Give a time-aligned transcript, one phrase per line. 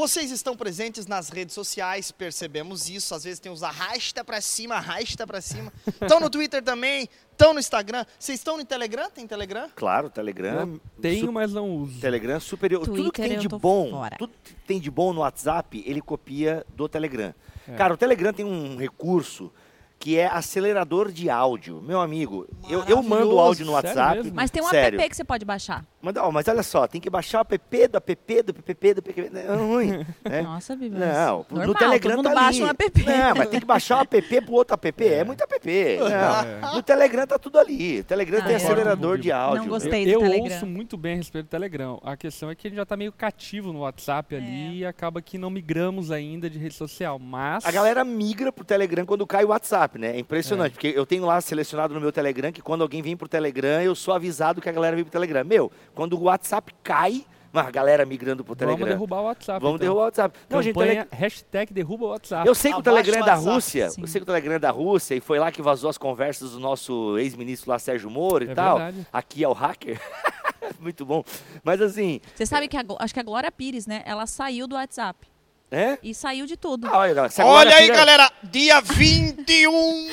[0.00, 3.14] Vocês estão presentes nas redes sociais, percebemos isso.
[3.14, 5.70] Às vezes tem os arrasta pra cima, arrasta pra cima.
[6.00, 8.06] Estão no Twitter também, estão no Instagram.
[8.18, 9.10] Vocês estão no Telegram?
[9.10, 9.68] Tem Telegram?
[9.76, 10.72] Claro, Telegram.
[10.72, 12.00] Eu tenho, su- mas não uso.
[12.00, 12.82] Telegram é superior.
[12.82, 14.16] tudo que Twitter tem de bom, fora.
[14.16, 17.34] tudo que tem de bom no WhatsApp, ele copia do Telegram.
[17.68, 17.74] É.
[17.76, 19.52] Cara, o Telegram tem um recurso
[20.00, 21.82] que é acelerador de áudio.
[21.82, 24.32] Meu amigo, eu, eu mando áudio no WhatsApp.
[24.34, 24.98] Mas tem um Sério.
[24.98, 25.84] app que você pode baixar.
[26.00, 28.98] Mas, ó, mas olha só, tem que baixar o app do app do app do
[28.98, 29.30] app.
[29.36, 30.06] É ruim.
[30.24, 30.40] né?
[30.42, 31.06] Nossa, Bíblia.
[31.06, 32.64] Não, normal, no Telegram todo mundo tá baixa ali.
[32.64, 33.04] um app.
[33.04, 35.04] Não, mas tem que baixar o app pro outro app.
[35.06, 35.60] É, muito app.
[35.98, 36.70] Não.
[36.80, 38.00] No Telegram tá tudo ali.
[38.00, 38.56] O Telegram Ah, tem é.
[38.56, 39.62] acelerador de áudio.
[39.64, 40.04] Não gostei.
[40.06, 40.44] do Eu Telegram.
[40.54, 42.00] ouço muito bem a respeito do Telegram.
[42.02, 45.20] A questão é que a gente já tá meio cativo no WhatsApp ali e acaba
[45.20, 47.18] que não migramos ainda de rede social.
[47.18, 47.66] Mas.
[47.66, 50.16] A galera migra pro Telegram quando cai o WhatsApp, né?
[50.16, 53.28] É impressionante, porque eu tenho lá selecionado no meu Telegram que quando alguém vem pro
[53.28, 55.44] Telegram, eu sou avisado que a galera vem pro Telegram.
[55.44, 58.78] Meu, quando o WhatsApp cai, mas a galera migrando pro Telegram.
[58.78, 59.60] Vamos derrubar o WhatsApp.
[59.60, 59.86] Vamos então.
[59.86, 60.38] derrubar o WhatsApp.
[60.48, 62.46] Não, gente, Tele- hashtag derruba o WhatsApp.
[62.46, 63.50] Eu sei que o Telegram é da WhatsApp.
[63.54, 64.00] Rússia, Sim.
[64.02, 66.52] eu sei que o Telegram é da Rússia e foi lá que vazou as conversas
[66.52, 68.76] do nosso ex-ministro lá, Sérgio Moro e É tal.
[68.78, 69.06] verdade.
[69.12, 70.00] Aqui é o hacker.
[70.78, 71.24] Muito bom.
[71.64, 74.02] Mas assim, Você sabe que a, acho que a Glória Pires, né?
[74.06, 75.26] Ela saiu do WhatsApp.
[75.70, 75.98] É?
[76.02, 76.86] E saiu de tudo.
[76.88, 78.30] Ah, olha, se a Olha Glória aí, galera.
[78.42, 80.08] Dia 21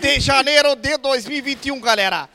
[0.00, 2.28] de janeiro de 2021, galera.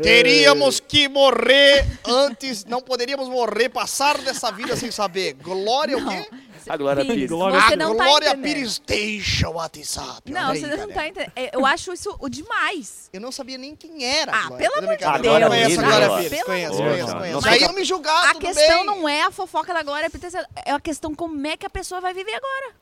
[0.00, 5.34] Teríamos que morrer antes, não poderíamos morrer, passar dessa vida sem saber.
[5.34, 6.08] Glória o Não.
[6.08, 6.28] quê?
[6.68, 7.30] A Glória Pires, Pires.
[7.30, 8.36] Glória Você a não tá Glória.
[8.38, 10.30] Pires deixa o WhatsApp.
[10.30, 10.94] Não, aí, você não galera.
[10.94, 11.32] tá entendendo.
[11.36, 13.08] É, Eu acho isso o demais.
[13.12, 14.32] Eu não sabia nem quem era.
[14.32, 14.56] Ah, Glória.
[14.68, 15.04] pelo Tô amor de.
[15.04, 15.14] Deus.
[15.14, 15.76] A Glória Glória Pires.
[15.76, 16.30] Pires.
[16.30, 17.48] Pelo Conheço, conheço, conheço.
[17.48, 18.86] Aí eu me julgar, a tudo questão bem.
[18.86, 22.00] não é a fofoca da Glória Pires, é a questão como é que a pessoa
[22.00, 22.74] vai viver agora.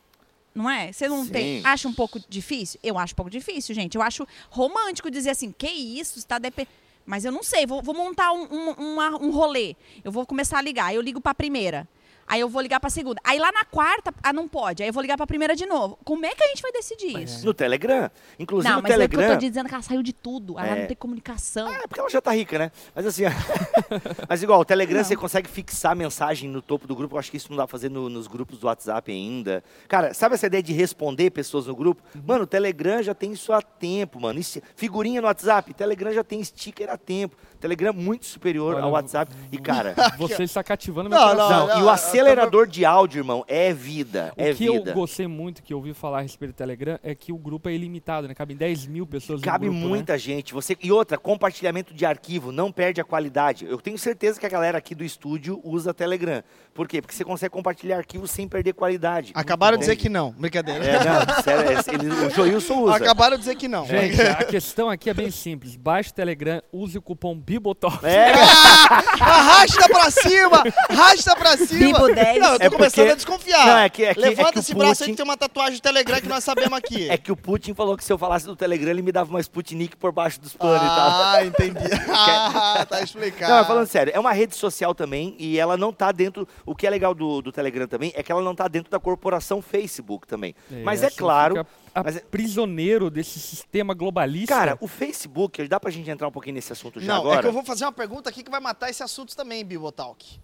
[0.55, 0.91] Não é?
[0.91, 1.31] Você não Sim.
[1.31, 1.61] tem.
[1.64, 2.81] Acha um pouco difícil?
[2.83, 3.95] Eu acho um pouco difícil, gente.
[3.95, 6.67] Eu acho romântico dizer assim, que isso, está dep...
[7.05, 9.77] Mas eu não sei, vou, vou montar um, um, uma- um rolê.
[10.03, 10.92] Eu vou começar a ligar.
[10.95, 11.87] Eu ligo pra primeira.
[12.27, 13.21] Aí eu vou ligar pra segunda.
[13.25, 14.83] Aí lá na quarta, ah, não pode.
[14.83, 15.98] Aí eu vou ligar pra primeira de novo.
[16.05, 17.45] Como é que a gente vai decidir isso?
[17.47, 18.11] No Telegram.
[18.39, 19.37] Inclusive Não, no mas é porque eu Telegram.
[19.39, 20.59] tô dizendo que ela saiu de tudo.
[20.59, 20.81] Ela É.
[20.81, 21.69] não tem comunicação.
[21.73, 22.70] É, porque ela já tá rica, né?
[22.95, 23.23] Mas assim,
[24.29, 25.05] mas igual, o Telegram Não.
[25.05, 27.15] você consegue fixar a mensagem no topo do grupo.
[27.15, 29.63] Eu acho que isso não dá pra fazer no- nos grupos do WhatsApp ainda.
[29.89, 32.03] Cara, sabe essa ideia de responder pessoas no grupo?
[32.15, 32.23] Uhum.
[32.27, 34.41] Mano, o Telegram já tem isso há tempo, mano.
[34.75, 37.36] Figurinha no WhatsApp, Telegram já tem sticker há tempo.
[37.67, 39.33] Telegram muito superior Olha, ao WhatsApp.
[39.51, 39.95] E, cara.
[40.19, 41.51] Você está cativando meu Não, coração.
[41.51, 44.33] Não, não, e o eu acelerador de áudio, irmão, é vida.
[44.37, 44.93] O é que eu vida.
[44.93, 47.73] gostei muito, que eu ouvi falar a respeito do Telegram, é que o grupo é
[47.75, 48.35] ilimitado, né?
[48.35, 49.89] Cabem 10 mil pessoas Cabe no grupo, né?
[49.97, 50.55] muita gente.
[50.55, 53.65] Você E outra, compartilhamento de arquivo não perde a qualidade.
[53.65, 56.43] Eu tenho certeza que a galera aqui do estúdio usa Telegram.
[56.73, 57.01] Por quê?
[57.03, 59.33] Porque você consegue compartilhar arquivo sem perder qualidade.
[59.35, 60.33] Acabaram de dizer que não.
[60.33, 60.85] Brincadeira.
[60.85, 62.97] É, não, sério, é, ele- o Joilson usa.
[62.97, 63.87] Acabaram de dizer que não.
[63.87, 65.75] Gente, a questão aqui é bem simples.
[65.75, 68.05] Baixe o Telegram, use o cupom BIBOTOP.
[68.06, 68.33] É,
[69.20, 70.62] Arrasta pra cima!
[70.89, 71.98] Arrasta pra cima!
[71.98, 72.39] Bibo 10.
[72.39, 73.67] Não, eu tô É começando porque- a desconfiar.
[73.67, 75.24] Não, é que- é que- é Levanta que o esse braço aí Putin- que tem
[75.24, 77.08] uma tatuagem do Telegram que nós sabemos aqui.
[77.11, 79.40] é que o Putin falou que se eu falasse do Telegram, ele me dava uma
[79.40, 81.11] Sputnik por baixo dos panos e tal.
[81.11, 81.77] Ah, entendi.
[82.18, 83.52] Ah, tá explicado.
[83.52, 86.46] Não, falando sério, é uma rede social também e ela não tá dentro.
[86.64, 88.98] O que é legal do, do Telegram também é que ela não tá dentro da
[88.98, 90.55] corporação Facebook também.
[90.84, 91.56] mas é claro.
[91.56, 91.67] fica
[92.05, 94.55] mas é- prisioneiro desse sistema globalista.
[94.55, 97.39] Cara, o Facebook, dá pra gente entrar um pouquinho nesse assunto já Não, agora?
[97.39, 100.40] é que eu vou fazer uma pergunta aqui que vai matar esse assunto também, Bibotalk.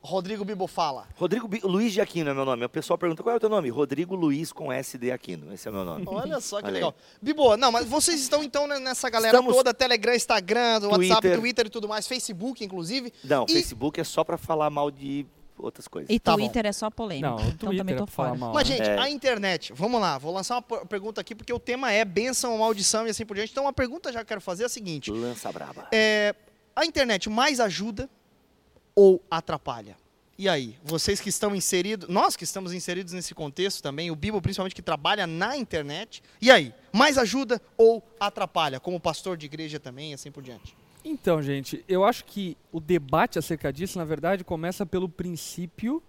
[0.00, 1.08] Rodrigo Bibo fala.
[1.16, 2.64] Rodrigo Bi- Luiz de Aquino é meu nome.
[2.64, 3.68] O pessoal pergunta qual é o teu nome?
[3.68, 5.52] Rodrigo Luiz com SD Aquino.
[5.52, 6.04] Esse é o meu nome.
[6.08, 6.74] Olha só que Olha aí.
[6.74, 6.94] legal.
[7.20, 11.40] Bibo, não, mas vocês estão então né, nessa galera Estamos- toda, Telegram, Instagram, WhatsApp, Twitter.
[11.40, 13.12] Twitter e tudo mais, Facebook, inclusive.
[13.24, 15.26] Não, E- Facebook é só pra falar mal de
[15.58, 16.08] outras coisas.
[16.10, 17.28] E Tá Twitter é só polêmica.
[17.28, 18.40] Não, o então Twitter também é tô falar fora.
[18.40, 18.52] mal.
[18.54, 18.98] Mas, gente, É.
[18.98, 22.52] a internet, vamos lá, vou lançar uma per- pergunta aqui, porque o tema é bênção
[22.52, 23.52] ou maldição e assim por diante.
[23.52, 25.86] Então, uma pergunta já que eu quero fazer é a seguinte: Lança braba.
[25.92, 26.34] é,
[26.74, 28.08] a internet mais ajuda
[28.94, 29.96] ou atrapalha?
[30.40, 34.40] E aí, vocês que estão inseridos, nós que estamos inseridos nesse contexto também, o Bibo
[34.40, 38.78] principalmente que trabalha na internet, e aí, mais ajuda ou atrapalha?
[38.78, 40.76] Como pastor de igreja também, e assim por diante.
[41.04, 46.02] Então, gente, eu acho que o debate acerca disso, na verdade, começa pelo princípio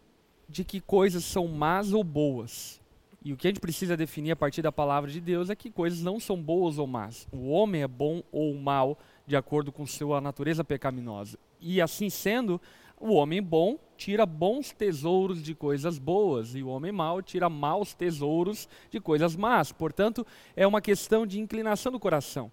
[0.47, 2.81] de que coisas são más ou boas.
[3.23, 5.69] E o que a gente precisa definir a partir da palavra de Deus é que
[5.69, 7.27] coisas não são boas ou más.
[7.31, 8.97] O homem é bom ou mal
[9.27, 11.37] de acordo com sua natureza pecaminosa.
[11.59, 12.59] E assim sendo,
[12.99, 17.93] o homem bom tira bons tesouros de coisas boas e o homem mau tira maus
[17.93, 19.71] tesouros de coisas más.
[19.71, 20.25] Portanto,
[20.55, 22.49] é uma questão de inclinação do coração.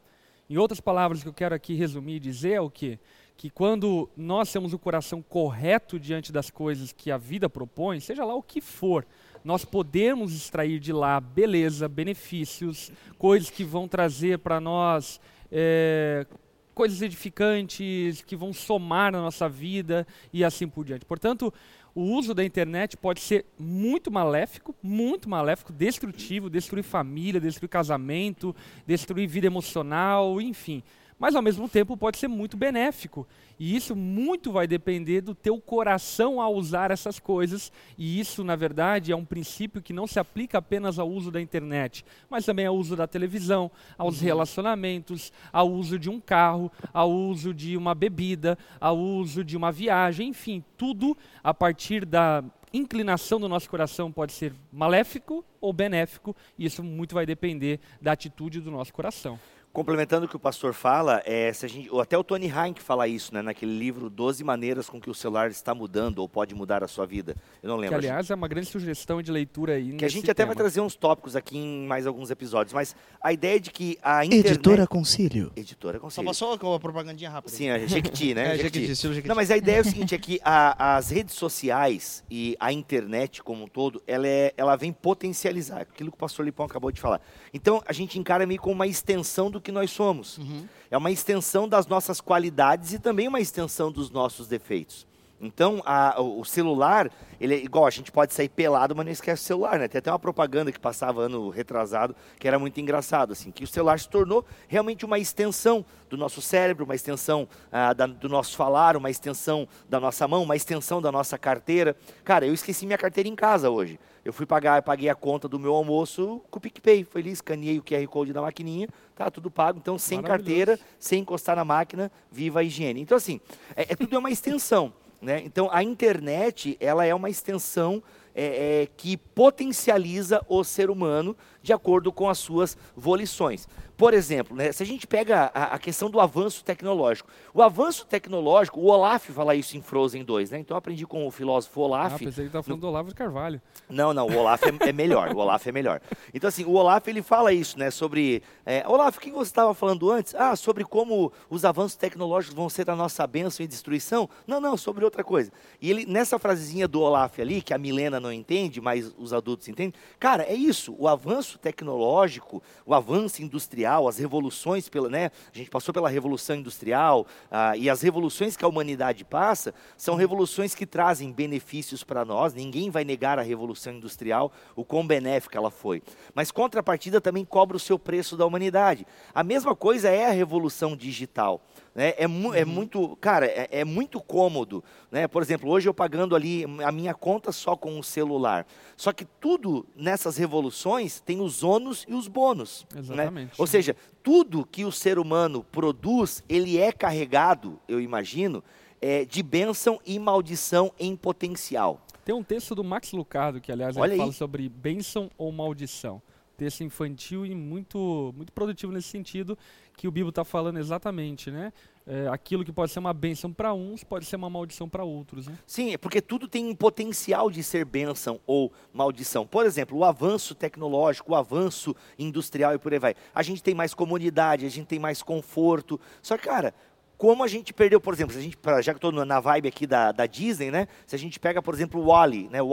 [0.48, 2.98] Em outras palavras, o que eu quero aqui resumir e dizer é o quê?
[3.37, 8.25] Que quando nós temos o coração correto diante das coisas que a vida propõe, seja
[8.25, 9.04] lá o que for,
[9.44, 15.20] nós podemos extrair de lá beleza, benefícios, coisas que vão trazer para nós
[15.50, 16.26] é,
[16.75, 21.06] coisas edificantes, que vão somar na nossa vida e assim por diante.
[21.06, 21.52] Portanto,
[21.96, 28.54] o uso da internet pode ser muito maléfico, muito maléfico, destrutivo, destruir família, destruir casamento,
[28.87, 30.82] destruir vida emocional, enfim
[31.18, 33.26] mas ao mesmo tempo pode ser muito benéfico.
[33.58, 38.54] E isso muito vai depender do teu coração ao usar essas coisas, e isso, na
[38.54, 42.66] verdade, é um princípio que não se aplica apenas ao uso da internet, mas também
[42.66, 44.26] ao uso da televisão, aos uhum.
[44.26, 49.72] relacionamentos, ao uso de um carro, ao uso de uma bebida, ao uso de uma
[49.72, 56.36] viagem, enfim, tudo a partir da inclinação do nosso coração pode ser maléfico ou benéfico,
[56.58, 59.38] e isso muito vai depender da atitude do nosso coração
[59.76, 63.06] complementando o que o pastor fala, é, se a gente, até o Tony Heinck fala
[63.06, 66.82] isso, né, naquele livro 12 maneiras com que o celular está mudando ou pode mudar
[66.82, 67.37] a sua vida.
[67.62, 67.99] Eu não lembro.
[67.99, 69.93] Que, aliás, é uma grande sugestão de leitura aí.
[69.93, 70.46] Que a gente até tema.
[70.46, 74.25] vai trazer uns tópicos aqui em mais alguns episódios, mas a ideia de que a
[74.25, 74.52] internet...
[74.52, 75.52] Editora Concílio.
[75.55, 76.25] Editora Concílio.
[76.25, 77.55] Só passou com a propagandinha rápida.
[77.55, 78.46] Sim, a Jequiti, né?
[78.56, 79.28] É, Jequiti, Jequiti.
[79.28, 82.73] Não, mas a ideia é o seguinte, é que a, as redes sociais e a
[82.73, 86.90] internet como um todo, ela, é, ela vem potencializar aquilo que o pastor Lipão acabou
[86.90, 87.20] de falar.
[87.52, 90.38] Então, a gente encara meio como uma extensão do que nós somos.
[90.38, 90.64] Uhum.
[90.88, 95.04] É uma extensão das nossas qualidades e também uma extensão dos nossos defeitos.
[95.41, 99.43] Então, a, o celular, ele é igual, a gente pode sair pelado, mas não esquece
[99.43, 99.87] o celular, né?
[99.87, 103.67] Tem até uma propaganda que passava ano retrasado, que era muito engraçado, assim, que o
[103.67, 108.56] celular se tornou realmente uma extensão do nosso cérebro, uma extensão ah, da, do nosso
[108.56, 111.94] falar, uma extensão da nossa mão, uma extensão da nossa carteira.
[112.25, 113.99] Cara, eu esqueci minha carteira em casa hoje.
[114.25, 117.05] Eu fui pagar, paguei a conta do meu almoço com o PicPay.
[117.05, 119.79] Foi ali, escaneei o QR Code da maquininha, tá tudo pago.
[119.79, 123.00] Então, sem carteira, sem encostar na máquina, viva a higiene.
[123.00, 123.41] Então, assim,
[123.77, 124.93] é, é tudo é uma extensão.
[125.20, 125.42] Né?
[125.44, 128.02] Então, a internet ela é uma extensão
[128.37, 133.67] é, é, que potencializa o ser humano de acordo com as suas volições.
[133.97, 137.31] Por exemplo, né, se a gente pega a, a, questão do avanço tecnológico.
[137.55, 140.59] O avanço tecnológico, o Olaf fala isso em Frozen 2, né?
[140.59, 142.15] Então eu aprendi com o filósofo Olaf.
[142.15, 142.87] Ah, pensei que estava falando no...
[142.87, 143.61] do Olavo de Carvalho.
[143.88, 146.03] Não, não, o Olaf é, é, melhor, o Olaf é melhor.
[146.35, 147.91] Então assim, o Olaf ele fala isso, né?
[147.91, 148.43] Sobre...
[148.67, 150.35] É, Olaf, o que você estava falando antes?
[150.35, 154.29] Ah, sobre como os avanços tecnológicos vão ser a nossa bênção e destruição?
[154.47, 155.50] Não, não, sobre outra coisa.
[155.81, 159.69] E ele, nessa frasezinha do Olaf ali, que a Milena não entende, mas os adultos
[159.69, 165.56] entendem, cara, é isso, o avanço tecnológico, o avanço industrial, as revoluções, pela, né, a
[165.56, 170.75] gente passou pela revolução industrial, ah, e as revoluções que a humanidade passa são revoluções
[170.75, 175.70] que trazem benefícios para nós, ninguém vai negar a revolução industrial, o quão benéfica ela
[175.70, 176.02] foi.
[176.34, 179.06] Mas contrapartida também cobra o seu preço da humanidade.
[179.34, 181.62] A mesma coisa é a revolução digital.
[181.96, 182.12] Né?
[182.19, 182.69] É, mu é, uhum.
[182.69, 184.84] muito, cara, é, é, muito cômodo.
[185.10, 185.26] Né?
[185.26, 188.66] Por exemplo, hoje eu pagando ali a minha conta só com o celular.
[188.98, 192.87] Só que tudo nessas revoluções tem os ônus e os bônus.
[192.93, 193.00] Né?
[193.00, 193.46] Exatamente.
[193.46, 193.54] Né?
[193.56, 198.62] Ou seja, tudo que o ser humano produz, ele é carregado, eu imagino,
[199.00, 202.02] é, de bênção e maldição em potencial.
[202.26, 206.20] Tem um texto do Max Lucado, que aliás ele fala sobre bênção ou maldição
[206.56, 209.56] texto infantil e muito, muito produtivo nesse sentido
[209.97, 211.73] que o Bíblia está falando exatamente, né?
[212.06, 215.49] É, aquilo que pode ser uma bênção para uns pode ser uma maldição para outros.
[215.49, 215.58] Né?
[215.67, 219.44] Sim, é porque tudo tem um potencial de ser bênção ou maldição.
[219.44, 223.14] Por exemplo, o avanço tecnológico, o avanço industrial e por aí vai.
[223.35, 225.99] A gente tem mais comunidade, a gente tem mais conforto.
[226.23, 226.73] Só que, cara,
[227.19, 229.87] como a gente perdeu, por exemplo, se a gente, já que estou na vibe aqui
[229.87, 230.87] da, da Disney, né?
[231.07, 232.61] Se a gente pega, por exemplo, o Wally, né?
[232.61, 232.69] O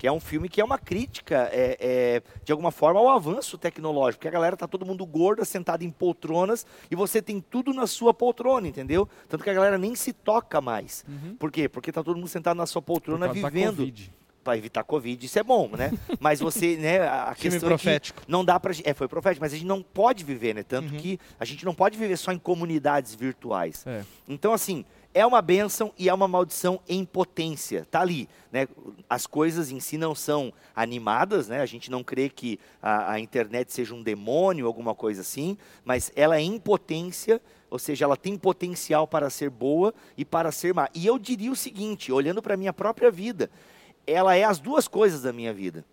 [0.00, 3.58] que é um filme que é uma crítica, é, é, de alguma forma, ao avanço
[3.58, 7.74] tecnológico, porque a galera tá todo mundo gorda, sentada em poltronas, e você tem tudo
[7.74, 9.06] na sua poltrona, entendeu?
[9.28, 11.04] Tanto que a galera nem se toca mais.
[11.06, 11.36] Uhum.
[11.36, 11.68] Por quê?
[11.68, 13.92] Porque tá todo mundo sentado na sua poltrona vivendo
[14.42, 15.92] para evitar Covid, isso é bom, né?
[16.18, 18.20] Mas você, né, a questão profético.
[18.22, 20.62] É que não dá para é, foi profético, mas a gente não pode viver, né?
[20.62, 20.98] Tanto uhum.
[20.98, 23.86] que a gente não pode viver só em comunidades virtuais.
[23.86, 24.02] É.
[24.26, 27.86] Então, assim, é uma bênção e é uma maldição em potência.
[27.90, 28.68] Tá ali, né?
[29.08, 31.60] As coisas em si não são animadas, né?
[31.60, 36.12] A gente não crê que a, a internet seja um demônio, alguma coisa assim, mas
[36.14, 40.72] ela é em potência, ou seja, ela tem potencial para ser boa e para ser
[40.72, 40.88] má.
[40.94, 43.50] E eu diria o seguinte, olhando para a minha própria vida,
[44.06, 45.84] ela é as duas coisas da minha vida.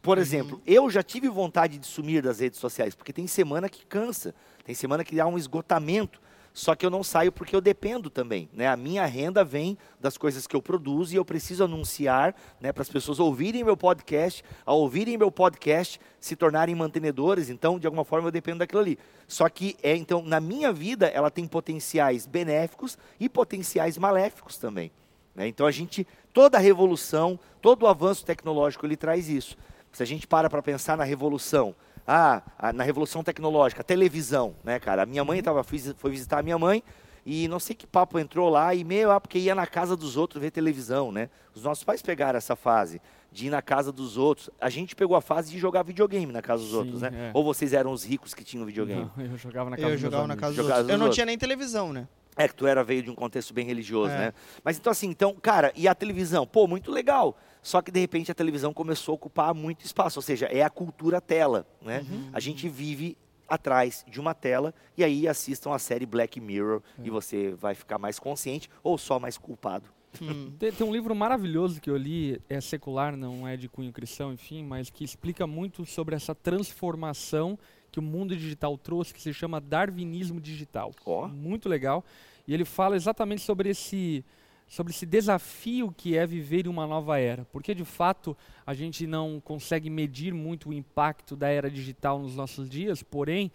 [0.00, 0.22] Por uhum.
[0.22, 4.34] exemplo, eu já tive vontade de sumir das redes sociais, porque tem semana que cansa,
[4.62, 6.20] tem semana que há um esgotamento.
[6.54, 8.48] Só que eu não saio porque eu dependo também.
[8.52, 8.66] Né?
[8.66, 12.82] A minha renda vem das coisas que eu produzo e eu preciso anunciar né, para
[12.82, 17.50] as pessoas ouvirem meu podcast, ao ouvirem meu podcast, se tornarem mantenedores.
[17.50, 18.98] Então, de alguma forma, eu dependo daquilo ali.
[19.28, 24.92] Só que, é então, na minha vida, ela tem potenciais benéficos e potenciais maléficos também.
[25.34, 25.48] Né?
[25.48, 29.56] Então, a gente Toda a revolução, todo o avanço tecnológico, ele traz isso.
[29.92, 32.42] Se a gente para para pensar na revolução, ah,
[32.74, 35.02] na revolução tecnológica, televisão, né, cara?
[35.02, 36.82] A minha mãe tava, foi visitar a minha mãe,
[37.26, 40.14] E não sei que papo entrou lá e meio, ah, porque ia na casa dos
[40.16, 41.30] outros ver televisão, né?
[41.54, 43.00] Os nossos pais pegaram essa fase
[43.32, 44.50] de ir na casa dos outros.
[44.60, 47.10] A gente pegou a fase de jogar videogame na casa dos Sim, outros, né?
[47.14, 47.30] é.
[47.32, 49.10] Ou vocês eram os ricos que tinham videogame?
[49.16, 50.40] Não, eu jogava na casa Eu dos meus jogava na amigos.
[50.42, 50.92] casa dos Jogava outros.
[50.92, 51.14] Eu não outros.
[51.16, 52.06] tinha nem televisão, né?
[52.36, 54.18] É que tu era veio de um contexto bem religioso, É.
[54.18, 54.34] né?
[54.64, 56.46] Mas então assim, então, cara, e a televisão?
[56.46, 57.36] Pô, muito legal.
[57.62, 60.68] Só que de repente a televisão começou a ocupar muito espaço, ou seja, é a
[60.70, 62.04] cultura tela, né?
[62.10, 62.30] Uhum.
[62.32, 63.16] A gente vive
[63.48, 67.06] atrás de uma tela e aí assistam a série Black Mirror É.
[67.06, 69.88] e você vai ficar mais consciente ou só mais culpado.
[70.20, 70.52] Hum.
[70.60, 74.32] Tem, tem um livro maravilhoso que eu li, é secular, não é de cunho cristão,
[74.32, 77.58] enfim, mas que explica muito sobre essa transformação
[77.94, 80.92] que o mundo digital trouxe, que se chama Darwinismo Digital.
[81.06, 81.28] Ó.
[81.28, 82.04] Muito legal.
[82.44, 84.24] E ele fala exatamente sobre esse,
[84.66, 87.44] sobre esse desafio que é viver em uma nova era.
[87.52, 88.36] Porque, de fato,
[88.66, 93.52] a gente não consegue medir muito o impacto da era digital nos nossos dias, porém,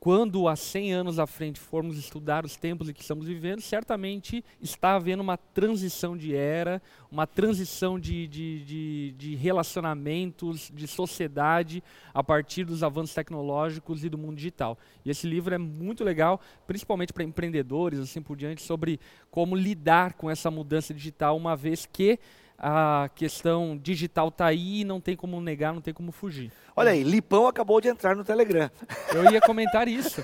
[0.00, 4.42] quando há 100 anos à frente formos estudar os tempos em que estamos vivendo, certamente
[4.58, 6.80] está havendo uma transição de era,
[7.12, 14.08] uma transição de, de, de, de relacionamentos, de sociedade, a partir dos avanços tecnológicos e
[14.08, 14.78] do mundo digital.
[15.04, 18.98] E esse livro é muito legal, principalmente para empreendedores, assim por diante, sobre
[19.30, 22.18] como lidar com essa mudança digital, uma vez que
[22.60, 26.52] a questão digital está aí e não tem como negar, não tem como fugir.
[26.76, 28.70] Olha aí, Lipão acabou de entrar no Telegram.
[29.14, 30.22] Eu ia comentar isso.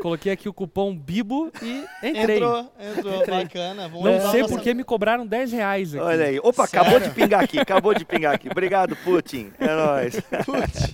[0.00, 2.36] Coloquei aqui o cupom Bibo e entrei.
[2.36, 3.88] Entrou, entrou, bacana.
[3.88, 6.04] Vamos Não sei nossa- porque me cobraram 10 reais aqui.
[6.04, 6.38] Olha aí.
[6.40, 6.80] Opa, Sério?
[6.80, 8.48] acabou de pingar aqui, acabou de pingar aqui.
[8.50, 9.52] Obrigado, Putin.
[9.60, 10.20] É nóis.
[10.46, 10.92] Putz.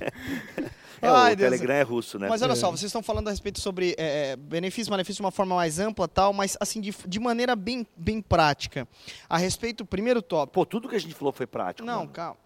[1.00, 1.50] É, Ai, o Deus.
[1.50, 2.28] Telegram é russo, né?
[2.28, 5.30] Mas olha só, vocês estão falando a respeito sobre é, é, benefício malefício de uma
[5.30, 8.86] forma mais ampla tal, mas assim, de, de maneira bem, bem prática.
[9.28, 10.54] A respeito, primeiro tópico.
[10.54, 11.86] Pô, tudo que a gente falou foi prático.
[11.86, 12.10] Não, mano.
[12.10, 12.36] calma.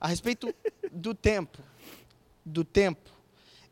[0.00, 0.54] A respeito
[0.92, 1.58] do tempo.
[2.44, 3.10] Do tempo.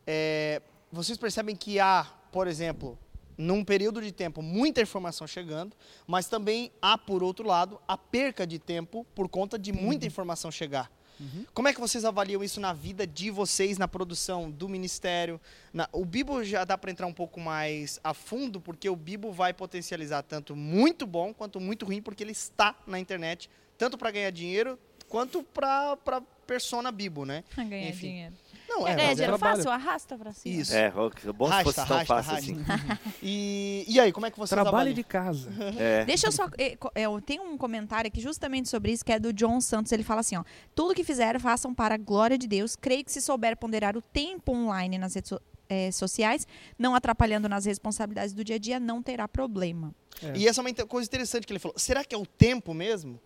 [0.07, 0.61] é,
[0.91, 2.97] vocês percebem que há, por exemplo,
[3.37, 5.75] num período de tempo, muita informação chegando,
[6.07, 10.51] mas também há, por outro lado, a perca de tempo por conta de muita informação
[10.51, 10.91] chegar.
[11.53, 15.39] Como é que vocês avaliam isso na vida de vocês, na produção do ministério?
[15.73, 19.31] Na- o Bibo já dá para entrar um pouco mais a fundo, porque o Bibo
[19.31, 24.11] vai potencializar tanto muito bom quanto muito ruim, porque ele está na internet, tanto para
[24.11, 24.77] ganhar dinheiro
[25.07, 27.43] quanto para persona Bibo, né?
[27.55, 28.07] Ganhar Enfim.
[28.07, 28.33] dinheiro.
[28.75, 29.55] Não, Quer é, ganhar mas é- dinheiro trabalho.
[29.63, 29.71] fácil?
[29.71, 30.61] Arrasta pra cima.
[30.61, 30.73] Isso.
[30.75, 32.57] É, bom se fosse tão fácil assim.
[33.21, 34.95] E, e aí, como é que vocês Trabalho avaliam?
[34.95, 35.49] de casa.
[35.77, 36.05] É.
[36.05, 36.47] Deixa eu só.
[36.57, 39.91] eh, co- Eu tenho um comentário aqui justamente sobre isso, que é do John Santos.
[39.91, 40.43] Ele fala assim: ó,
[40.75, 42.75] tudo que fizer, façam para a glória de Deus.
[42.75, 46.45] Creio que se souber ponderar o tempo online nas redes so- eh, sociais,
[46.77, 49.93] não atrapalhando nas responsabilidades do dia a dia, não terá problema.
[50.21, 50.33] É.
[50.37, 51.77] E essa é uma coisa interessante que ele falou.
[51.77, 53.19] Será que é o tempo mesmo?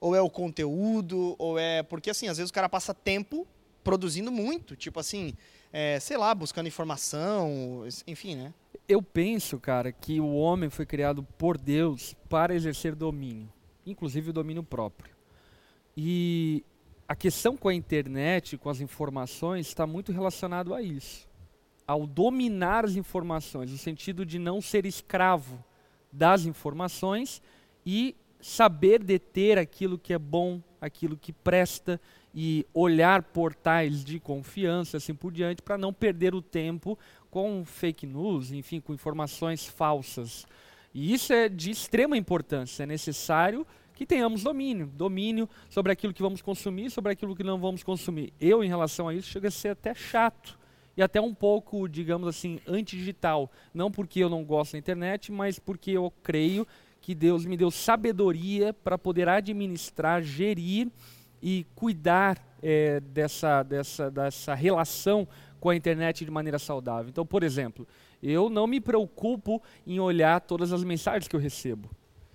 [0.00, 1.34] Ou é o conteúdo?
[1.38, 1.82] Ou é.
[1.82, 3.46] Porque assim, às vezes o cara passa tempo
[3.86, 4.74] produzindo muito.
[4.74, 5.32] Tipo assim,
[5.72, 8.52] é, sei lá, buscando informação, enfim, né?
[8.88, 13.48] Eu penso, cara, que o homem foi criado por Deus para exercer domínio,
[13.86, 15.14] inclusive o domínio próprio.
[15.96, 16.64] E
[17.06, 21.28] a questão com a internet, com as informações, está muito relacionado a isso.
[21.86, 25.64] Ao dominar as informações, no sentido de não ser escravo
[26.10, 27.40] das informações
[27.84, 32.00] e saber deter aquilo que é bom, aquilo que presta
[32.34, 36.98] e olhar portais de confiança, assim por diante, para não perder o tempo
[37.30, 40.46] com fake news, enfim, com informações falsas.
[40.92, 46.22] E isso é de extrema importância, é necessário que tenhamos domínio, domínio sobre aquilo que
[46.22, 48.32] vamos consumir, sobre aquilo que não vamos consumir.
[48.38, 50.58] Eu, em relação a isso, chega a ser até chato
[50.96, 53.50] e até um pouco, digamos assim, antidigital.
[53.72, 56.66] Não porque eu não gosto da internet, mas porque eu creio
[57.06, 60.90] que Deus me deu sabedoria para poder administrar, gerir
[61.40, 65.28] e cuidar eh, dessa, dessa, dessa relação
[65.60, 67.08] com a internet de maneira saudável.
[67.08, 67.86] Então, por exemplo,
[68.20, 71.88] eu não me preocupo em olhar todas as mensagens que eu recebo.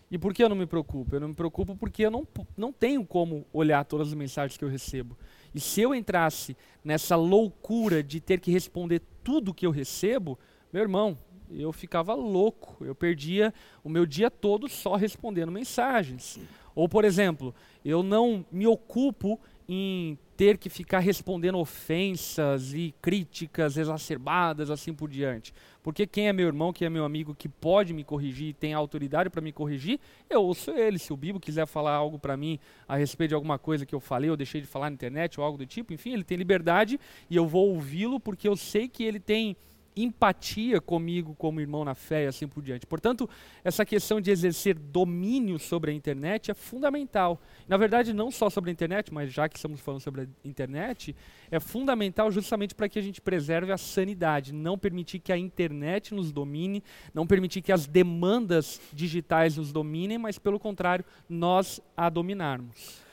[0.09, 1.17] E por que eu não me preocupo?
[1.17, 2.25] Eu não me preocupo porque eu não,
[2.55, 5.17] não tenho como olhar todas as mensagens que eu recebo.
[5.53, 10.39] E se eu entrasse nessa loucura de ter que responder tudo que eu recebo,
[10.71, 11.17] meu irmão,
[11.53, 12.83] eu ficava louco.
[12.85, 13.53] Eu perdia
[13.83, 16.39] o meu dia todo só respondendo mensagens.
[16.73, 17.53] Ou, por exemplo,
[17.83, 25.09] eu não me ocupo em ter que ficar respondendo ofensas e críticas exacerbadas, assim por
[25.09, 25.53] diante.
[25.83, 28.73] Porque quem é meu irmão, quem é meu amigo, que pode me corrigir e tem
[28.73, 30.99] autoridade para me corrigir, eu ouço ele.
[30.99, 33.99] Se o Bibo quiser falar algo para mim a respeito de alguma coisa que eu
[33.99, 36.99] falei ou deixei de falar na internet ou algo do tipo, enfim, ele tem liberdade
[37.29, 39.55] e eu vou ouvi-lo porque eu sei que ele tem
[39.95, 42.85] empatia comigo como irmão na fé e assim por diante.
[42.85, 43.29] Portanto,
[43.63, 47.41] essa questão de exercer domínio sobre a internet é fundamental.
[47.67, 51.15] Na verdade, não só sobre a internet, mas já que estamos falando sobre a internet,
[51.49, 56.13] é fundamental justamente para que a gente preserve a sanidade, não permitir que a internet
[56.13, 56.83] nos domine,
[57.13, 63.10] não permitir que as demandas digitais nos dominem, mas pelo contrário, nós a dominarmos.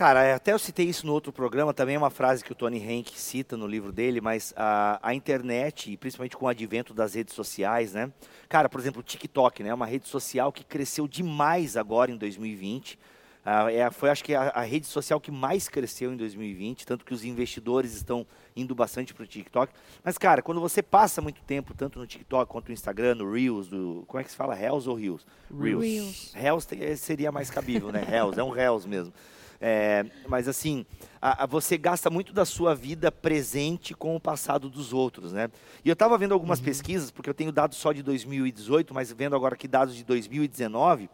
[0.00, 2.54] Cara, é, até eu citei isso no outro programa, também é uma frase que o
[2.54, 6.94] Tony Henk cita no livro dele, mas a, a internet, e principalmente com o advento
[6.94, 8.10] das redes sociais, né?
[8.48, 9.68] Cara, por exemplo, o TikTok, né?
[9.68, 12.98] É uma rede social que cresceu demais agora em 2020.
[13.44, 17.04] Ah, é, foi, acho que, a, a, rede social que mais cresceu em 2020, tanto
[17.04, 18.26] que os investidores estão
[18.56, 19.70] indo bastante para o TikTok.
[20.02, 23.68] Mas, cara, quando você passa muito tempo, tanto no TikTok quanto no Instagram, no Reels,
[23.68, 24.54] do, como é que se fala?
[24.54, 25.26] Reels ou Reels?
[25.54, 26.32] Reels.
[26.32, 28.02] Reels, Reels seria mais cabível, né?
[28.02, 29.12] Reels, é um Reels mesmo.
[29.60, 30.86] É, mas assim,
[31.20, 35.50] a, a, você gasta muito da sua vida presente com o passado dos outros, né?
[35.84, 36.64] E eu estava vendo algumas uhum.
[36.64, 41.10] pesquisas, porque eu tenho dados só de 2018, mas vendo agora aqui dados de 2019,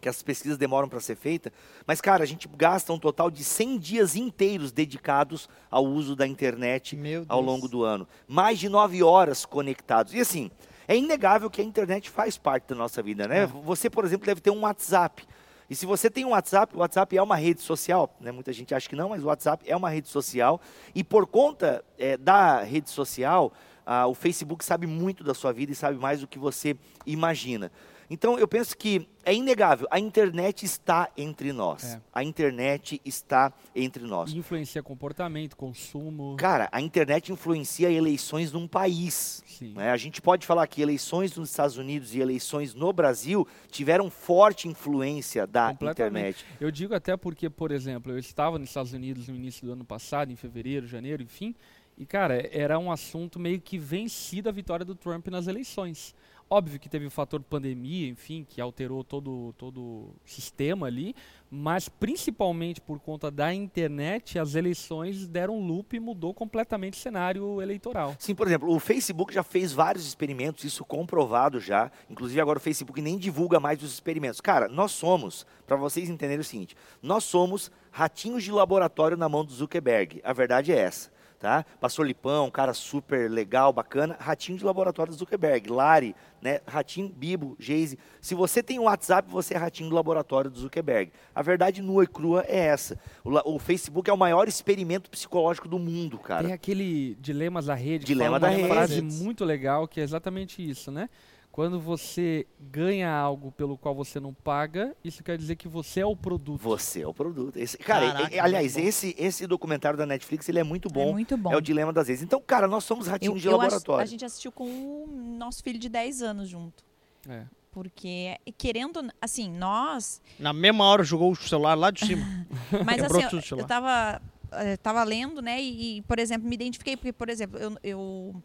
[0.00, 1.52] que as pesquisas demoram para ser feitas.
[1.86, 6.26] Mas, cara, a gente gasta um total de 100 dias inteiros dedicados ao uso da
[6.26, 8.08] internet ao longo do ano.
[8.26, 10.14] Mais de 9 horas conectados.
[10.14, 10.50] E assim,
[10.86, 13.42] é inegável que a internet faz parte da nossa vida, né?
[13.42, 13.46] É.
[13.46, 15.26] Você, por exemplo, deve ter um WhatsApp.
[15.70, 18.32] E se você tem um WhatsApp, o WhatsApp é uma rede social, né?
[18.32, 20.60] muita gente acha que não, mas o WhatsApp é uma rede social.
[20.94, 23.52] E por conta é, da rede social,
[23.84, 27.70] ah, o Facebook sabe muito da sua vida e sabe mais do que você imagina.
[28.10, 31.84] Então eu penso que é inegável, a internet está entre nós.
[31.84, 32.00] É.
[32.14, 34.32] A internet está entre nós.
[34.32, 36.34] Influencia comportamento, consumo.
[36.38, 39.42] Cara, a internet influencia eleições num país.
[39.60, 39.90] Né?
[39.90, 44.66] A gente pode falar que eleições nos Estados Unidos e eleições no Brasil tiveram forte
[44.66, 46.46] influência da internet.
[46.58, 49.84] Eu digo até porque, por exemplo, eu estava nos Estados Unidos no início do ano
[49.84, 51.54] passado, em fevereiro, janeiro, enfim.
[51.98, 56.14] E, cara, era um assunto meio que vencido a vitória do Trump nas eleições.
[56.50, 61.14] Óbvio que teve o fator pandemia, enfim, que alterou todo, todo o sistema ali,
[61.50, 67.60] mas principalmente por conta da internet, as eleições deram loop e mudou completamente o cenário
[67.60, 68.14] eleitoral.
[68.18, 71.92] Sim, por exemplo, o Facebook já fez vários experimentos, isso comprovado já.
[72.08, 74.40] Inclusive agora o Facebook nem divulga mais os experimentos.
[74.40, 79.44] Cara, nós somos, para vocês entenderem o seguinte, nós somos ratinhos de laboratório na mão
[79.44, 80.22] do Zuckerberg.
[80.24, 81.64] A verdade é essa tá?
[81.80, 84.16] Pastor Lipão, um cara super legal, bacana.
[84.18, 85.70] Ratinho de laboratório do Zuckerberg.
[85.70, 86.60] Lari, né?
[86.66, 87.98] Ratinho, Bibo, Geise.
[88.20, 91.12] Se você tem um WhatsApp, você é ratinho do laboratório do Zuckerberg.
[91.34, 92.98] A verdade nua e crua é essa.
[93.24, 96.44] O, o Facebook é o maior experimento psicológico do mundo, cara.
[96.44, 98.04] Tem aquele Dilemas da Rede.
[98.04, 98.68] Dilema da uma Rede.
[98.68, 101.08] frase muito legal que é exatamente isso, né?
[101.50, 106.06] Quando você ganha algo pelo qual você não paga, isso quer dizer que você é
[106.06, 106.60] o produto.
[106.62, 107.56] Você é o produto.
[107.56, 111.08] Esse, cara, Caraca, e, aliás, esse, esse documentário da Netflix ele é muito bom.
[111.08, 111.52] É muito bom.
[111.52, 112.22] É o dilema das vezes.
[112.22, 114.02] Então, cara, nós somos ratinhos eu, de eu laboratório.
[114.02, 115.06] a gente assistiu com o
[115.36, 116.84] nosso filho de 10 anos junto.
[117.28, 117.44] É.
[117.72, 120.22] Porque, querendo, assim, nós.
[120.38, 122.24] Na mesma hora jogou o celular lá de cima.
[122.84, 125.60] Mas assim, eu, eu tava, eu eh, tava lendo, né?
[125.60, 128.42] E, e, por exemplo, me identifiquei, porque, por exemplo, eu, eu,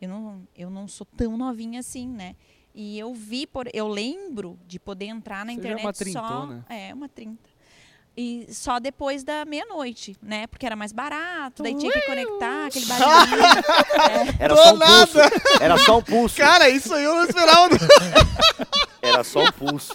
[0.00, 2.34] eu, não, eu não sou tão novinha assim, né?
[2.74, 6.64] E eu vi, por, eu lembro de poder entrar na Você internet é uma trintona.
[6.68, 6.74] só.
[6.74, 7.48] É, uma trinta.
[8.18, 10.46] E só depois da meia-noite, né?
[10.46, 13.42] Porque era mais barato, daí tinha que conectar aquele barulhinho.
[14.40, 14.40] é.
[14.44, 15.06] Era só um nada.
[15.06, 15.18] pulso.
[15.60, 16.36] Era só um pulso.
[16.36, 17.76] Cara, isso aí eu não esperava.
[19.02, 19.94] Era só um pulso.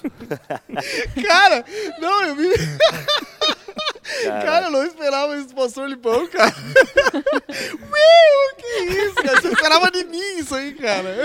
[1.27, 1.65] Cara,
[1.99, 2.49] não, eu vi.
[4.23, 4.45] Cara.
[4.45, 6.53] cara, eu não esperava esse pastor Lipão, cara.
[7.49, 9.41] Meu, que isso, cara?
[9.41, 11.15] Você esperava de mim isso aí, cara.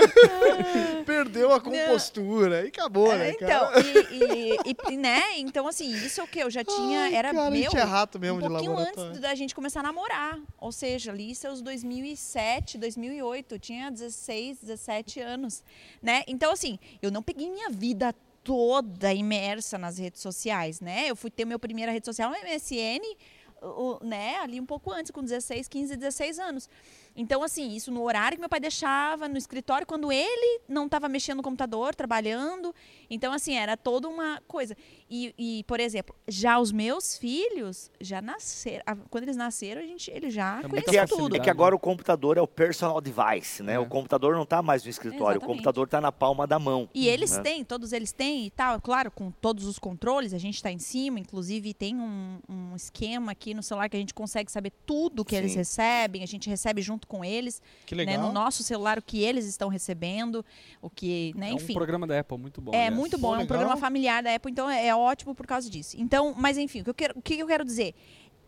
[1.05, 3.71] Perdeu a compostura e acabou, é, né, então,
[4.11, 7.33] E, e, e, né, então assim, isso é o que eu já tinha, Ai, era
[7.33, 10.37] cara, meu, é rato mesmo um pouquinho antes da gente começar a namorar.
[10.59, 15.63] Ou seja, ali seus 2007, 2008, eu tinha 16, 17 anos,
[16.01, 16.23] né?
[16.27, 18.13] Então assim, eu não peguei minha vida
[18.47, 21.09] toda imersa nas redes sociais, né?
[21.09, 23.03] Eu fui ter meu primeira rede social no MSN,
[23.61, 26.69] o, né, ali um pouco antes, com 16, 15, 16 anos.
[27.17, 31.09] Então, assim, isso no horário que meu pai deixava, no escritório, quando ele não estava
[31.09, 32.73] mexendo no computador, trabalhando.
[33.09, 34.77] Então, assim, era toda uma coisa.
[35.09, 38.83] E, e, por exemplo, já os meus filhos já nasceram.
[39.09, 41.35] Quando eles nasceram, a gente, eles já é conheciam tudo.
[41.35, 43.73] É que agora o computador é o personal device, né?
[43.73, 43.79] É.
[43.79, 45.43] O computador não está mais no escritório, Exatamente.
[45.43, 46.87] o computador está na palma da mão.
[46.93, 47.41] E eles né?
[47.41, 50.77] têm, todos eles têm e tal, claro, com todos os controles, a gente está em
[50.77, 55.25] cima, inclusive tem um, um, esquema aqui no celular que a gente consegue saber tudo
[55.25, 55.41] que Sim.
[55.41, 57.61] eles recebem, a gente recebe junto com eles.
[57.85, 58.15] Que legal.
[58.17, 60.45] Né, no nosso celular, o que eles estão recebendo,
[60.81, 61.73] o que, né, é enfim.
[61.73, 62.73] um programa da Apple muito bom.
[62.73, 62.95] É, aliás.
[62.95, 63.29] muito bom.
[63.29, 65.95] Pô, é um programa familiar da Apple, então é, é ótimo por causa disso.
[65.99, 67.95] Então, mas enfim, o que eu quero, o que eu quero dizer?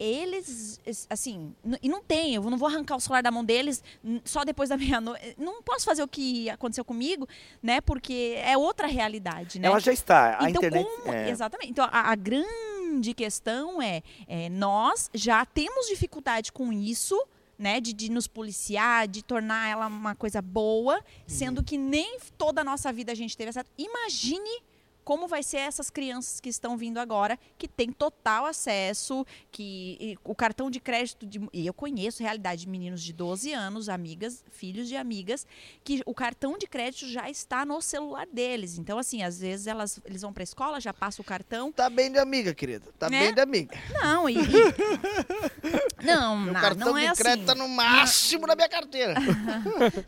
[0.02, 3.84] eles, es- assim, e não tem, eu não vou arrancar o celular da mão deles
[4.24, 5.36] só depois da meia-noite.
[5.38, 7.28] Não posso fazer o que aconteceu comigo,
[7.62, 7.82] né?
[7.82, 9.68] Porque é outra realidade, né?
[9.68, 10.38] Ela já está.
[10.42, 10.86] A então, internet.
[11.02, 11.30] como- é.
[11.30, 11.72] Exatamente.
[11.72, 17.22] Então, a, a grande questão é, é, nós já temos dificuldade com isso,
[17.60, 17.82] né?
[17.82, 21.02] De, de nos policiar, de tornar ela uma coisa boa, Uhum.
[21.28, 23.70] sendo que nem toda a nossa vida a gente teve acesso.
[23.78, 24.62] Imagine
[25.10, 30.16] como vai ser essas crianças que estão vindo agora, que têm total acesso, que e
[30.24, 34.44] o cartão de crédito de, e eu conheço realidade de meninos de 12 anos, amigas,
[34.52, 35.48] filhos de amigas,
[35.84, 38.78] que o cartão de crédito já está no celular deles.
[38.78, 41.72] Então assim, às vezes elas eles vão para a escola, já passa o cartão.
[41.72, 42.86] Tá bem de amiga, querida.
[43.00, 43.20] Tá Né?
[43.26, 43.76] bem de amiga.
[44.04, 47.62] Não, e, e- não, não, cartão não é de crédito tá assim.
[47.64, 49.16] no máximo da minha carteira.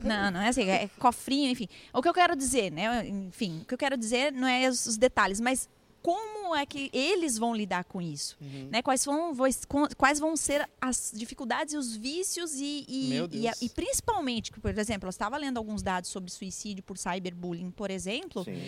[0.01, 1.67] Não, não é assim, é cofrinho, enfim.
[1.91, 3.07] O que eu quero dizer, né?
[3.07, 5.69] Enfim, o que eu quero dizer não é os detalhes, mas
[6.01, 8.37] como é que eles vão lidar com isso?
[8.41, 8.69] Uhum.
[8.71, 8.81] Né?
[8.81, 9.33] Quais, vão,
[9.97, 14.77] quais vão ser as dificuldades e os vícios e, e, e, a- e principalmente, por
[14.77, 18.59] exemplo, eu estava lendo alguns dados sobre suicídio por cyberbullying, por exemplo, Sim.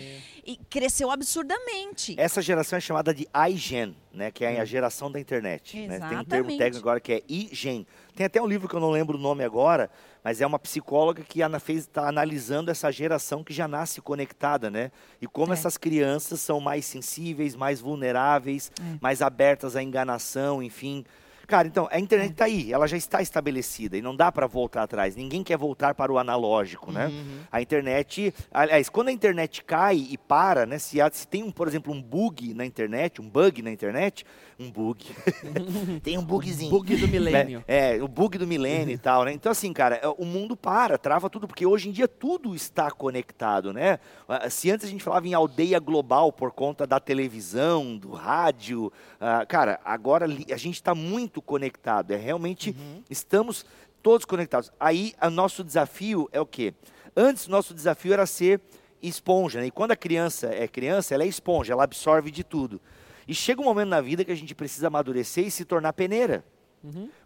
[0.46, 2.14] e cresceu absurdamente.
[2.18, 4.30] Essa geração é chamada de iGen, né?
[4.30, 5.76] Que é a geração da internet.
[5.86, 5.98] né?
[6.08, 7.86] Tem um termo técnico agora que é iGen.
[8.14, 9.90] Tem até um livro que eu não lembro o nome agora,
[10.22, 14.92] mas é uma psicóloga que está analisando essa geração que já nasce conectada, né?
[15.20, 15.54] E como É.
[15.54, 18.82] essas crianças são mais sensíveis, mais vulneráveis, É.
[19.00, 21.04] mais abertas à enganação, enfim.
[21.46, 24.82] Cara, então, a internet está aí, ela já está estabelecida e não dá para voltar
[24.82, 25.14] atrás.
[25.16, 27.06] Ninguém quer voltar para o analógico, né?
[27.08, 27.38] Uhum.
[27.52, 30.78] A internet, aliás, quando a internet cai e para, né?
[30.78, 34.24] Se, há- se tem, um, por exemplo, um bug na internet, um bug na internet,
[34.58, 35.04] um bug.
[36.02, 36.70] tem um bugzinho.
[36.70, 37.64] Bug do milênio.
[37.66, 39.32] É, é, o bug do milênio e tal, né?
[39.32, 42.90] Então, assim, cara, é, o mundo para, trava tudo, porque hoje em dia tudo está
[42.90, 43.98] conectado, né?
[44.28, 48.92] Ah, Se antes a gente falava em aldeia global por conta da televisão, do rádio,
[49.20, 52.12] ah, cara, agora a gente está muito conectado.
[52.12, 52.74] É realmente,
[53.08, 53.64] estamos
[54.02, 54.70] todos conectados.
[54.78, 56.74] Aí, o nosso desafio é o quê?
[57.16, 58.60] Antes, nosso desafio era ser
[59.02, 59.66] esponja, né?
[59.66, 62.80] E quando a criança é criança, ela é esponja, ela absorve de tudo.
[63.26, 66.44] E chega um momento na vida que a gente precisa amadurecer e se tornar peneira.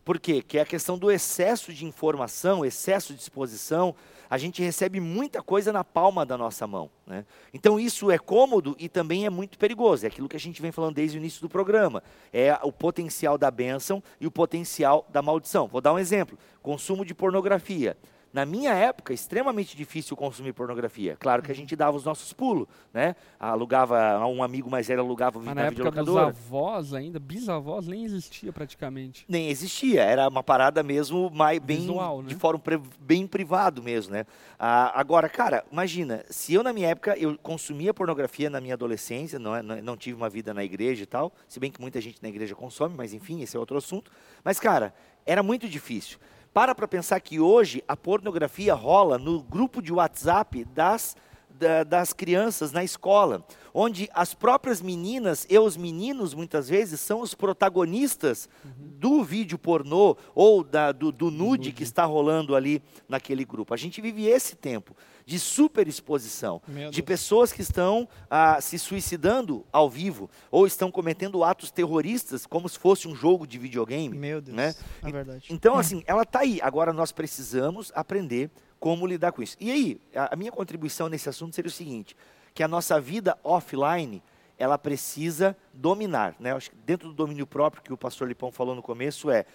[0.05, 0.43] Por quê?
[0.43, 3.95] Que é a questão do excesso de informação, excesso de exposição.
[4.31, 6.91] A gente recebe muita coisa na palma da nossa mão.
[7.07, 7.25] Né?
[7.53, 10.05] Então isso é cômodo e também é muito perigoso.
[10.05, 12.03] É aquilo que a gente vem falando desde o início do programa.
[12.33, 15.67] É o potencial da bênção e o potencial da maldição.
[15.67, 17.97] Vou dar um exemplo: consumo de pornografia.
[18.33, 21.17] Na minha época, extremamente difícil consumir pornografia.
[21.19, 23.17] Claro que a gente dava os nossos pulos, né?
[23.41, 28.05] Alugava, um amigo mais velho alugava Mas na, na época dos avós ainda, bisavós, nem
[28.05, 29.25] existia praticamente.
[29.29, 32.29] Nem existia, era uma parada mesmo mais bem Visual, né?
[32.29, 32.61] de fórum
[33.01, 34.27] bem privado mesmo, né?
[34.59, 39.39] Ah, agora, cara, imagina, se eu na minha época eu consumia pornografia na minha adolescência,
[39.39, 42.01] não, é- não, não tive uma vida na igreja e tal, se bem que muita
[42.01, 44.11] gente na igreja consome, mas enfim, esse é outro assunto.
[44.45, 44.93] Mas cara,
[45.25, 46.19] era muito difícil.
[46.59, 51.17] Para para pensar que hoje a pornografia rola no grupo de WhatsApp das
[51.59, 53.45] da- das crianças na escola,
[53.75, 60.17] onde as próprias meninas e os meninos, muitas vezes, são os protagonistas do vídeo pornô
[60.35, 63.75] ou da- do, do nude que está rolando ali naquele grupo.
[63.75, 69.65] A gente vive esse tempo de superexposição, Meu de pessoas que estão ah, se suicidando
[69.73, 74.17] ao vivo ou estão cometendo atos terroristas como se fosse um jogo de videogame.
[74.17, 74.57] Meu Deus.
[74.57, 74.75] Né?
[75.03, 75.47] É verdade.
[75.51, 76.59] Então, assim, ela está aí.
[76.63, 79.57] Agora nós precisamos aprender como lidar com isso.
[79.61, 82.17] E aí, a, minha contribuição nesse assunto seria o seguinte:
[82.55, 84.23] que a nossa vida offline
[84.59, 86.35] ela precisa dominar.
[86.41, 86.53] Né?
[86.53, 89.47] Acho que dentro do domínio próprio que o pastor Lipão falou no começo é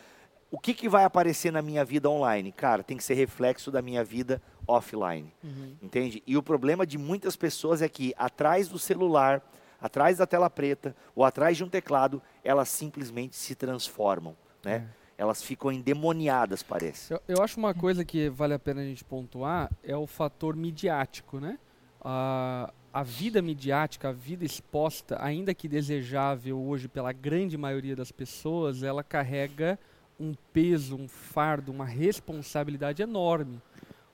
[0.50, 2.52] o que, que vai aparecer na minha vida online?
[2.52, 5.34] Cara, tem que ser reflexo da minha vida offline.
[5.44, 5.76] Uhum.
[5.82, 6.22] Entende?
[6.28, 9.42] E o problema de muitas pessoas é que atrás do celular,
[9.82, 14.88] atrás da tela preta ou atrás de um teclado, elas simplesmente se transformam, né?
[15.24, 17.14] Elas ficam endemoniadas, parece.
[17.14, 20.54] Eu, eu acho uma coisa que vale a pena a gente pontuar é o fator
[20.54, 21.58] midiático, né?
[22.02, 28.12] A, a vida midiática, a vida exposta, ainda que desejável hoje pela grande maioria das
[28.12, 29.80] pessoas, ela carrega
[30.20, 33.62] um peso, um fardo, uma responsabilidade enorme.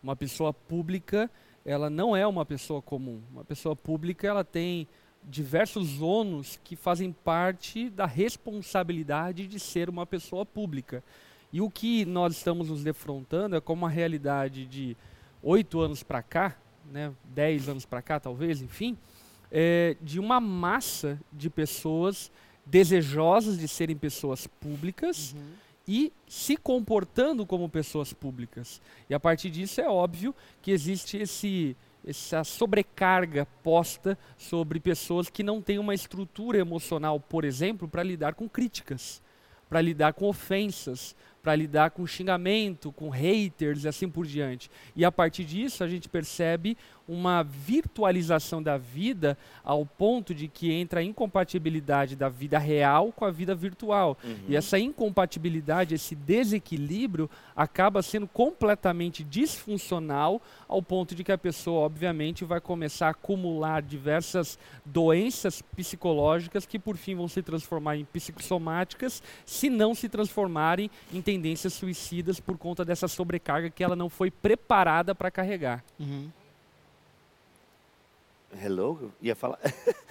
[0.03, 1.27] Uma pessoa pública,
[1.65, 3.19] ela não é uma pessoa comum.
[3.31, 4.87] Uma pessoa pública, ela tem
[5.23, 11.03] diversos ônus que fazem parte da responsabilidade de ser uma pessoa pública.
[11.51, 14.95] E o que nós estamos nos defrontando é como a realidade de
[15.41, 16.55] oito anos para cá,
[16.91, 18.97] né, dez anos para cá talvez, enfim,
[19.51, 22.31] é, de uma massa de pessoas
[22.65, 25.35] desejosas de serem pessoas públicas
[25.87, 28.79] e se comportando como pessoas públicas.
[29.09, 35.43] E a partir disso é óbvio que existe esse essa sobrecarga posta sobre pessoas que
[35.43, 39.21] não têm uma estrutura emocional, por exemplo, para lidar com críticas.
[39.69, 44.69] para lidar com ofensas, para lidar com xingamento, com haters e assim por diante.
[44.95, 46.77] E a partir disso a gente percebe
[47.09, 53.25] uma virtualização da vida ao ponto de que entra a incompatibilidade da vida real com
[53.25, 54.15] a vida virtual.
[54.23, 54.35] Uhum.
[54.47, 61.79] E essa incompatibilidade, esse desequilíbrio, acaba sendo completamente disfuncional ao ponto de que a pessoa,
[61.79, 68.05] obviamente, vai começar a acumular diversas doenças psicológicas que, por fim, vão se transformar em
[68.05, 74.09] psicossomáticas, se não se transformarem em tendências suicidas por conta dessa sobrecarga que ela não
[74.09, 75.83] foi preparada para carregar.
[75.99, 76.27] Uhum.
[78.59, 79.11] Hello?
[79.21, 79.59] Ia falar.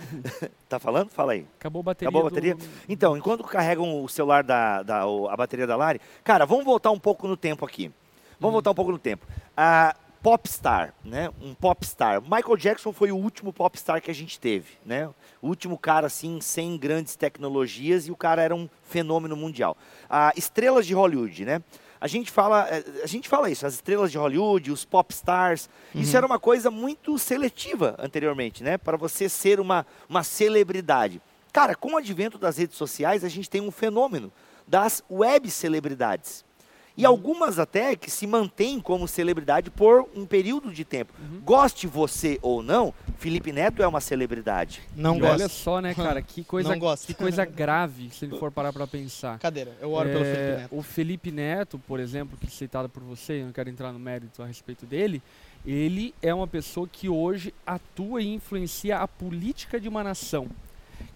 [0.69, 1.11] tá falando?
[1.11, 1.45] Fala aí.
[1.59, 2.09] Acabou a bateria.
[2.09, 2.57] Acabou a do- bateria?
[2.89, 7.01] Então, enquanto carregam o celular da, da- a bateria da Lari, cara, vamos voltar um
[7.01, 7.91] pouco no tempo aqui.
[8.39, 9.27] Vamos voltar um pouco no tempo.
[9.57, 11.31] A popstar, né?
[11.41, 12.21] Um popstar.
[12.21, 15.09] Michael Jackson foi o último popstar que a gente teve, né?
[15.41, 19.77] O último cara assim sem grandes tecnologias e o cara era um fenômeno mundial.
[20.09, 21.63] Ah, estrelas de Hollywood, né?
[22.01, 25.69] A gente fala, eh, a gente fala isso, as estrelas de Hollywood, os popstars.
[25.95, 28.79] Isso era uma coisa muito seletiva anteriormente, né?
[28.79, 31.21] Para você ser uma, uma celebridade.
[31.53, 34.33] Cara, com o advento das redes sociais, a gente tem um fenômeno
[34.67, 36.45] das web celebridades.
[36.99, 41.13] E algumas até que se mantêm como celebridade por um período de tempo.
[41.45, 44.83] Goste você ou não, Felipe Neto é uma celebridade.
[44.97, 45.33] Não E gosto.
[45.35, 47.07] olha só, né, cara, que coisa, Não gosto.
[47.07, 49.39] que coisa grave, se ele for parar para pensar.
[49.39, 50.77] Cadeira, eu oro pelo É, Felipe Neto.
[50.77, 54.43] O Felipe Neto, por exemplo, que citado por você, eu não quero entrar no mérito
[54.43, 55.23] a respeito dele,
[55.65, 60.49] ele é uma pessoa que hoje atua e influencia a política de uma nação.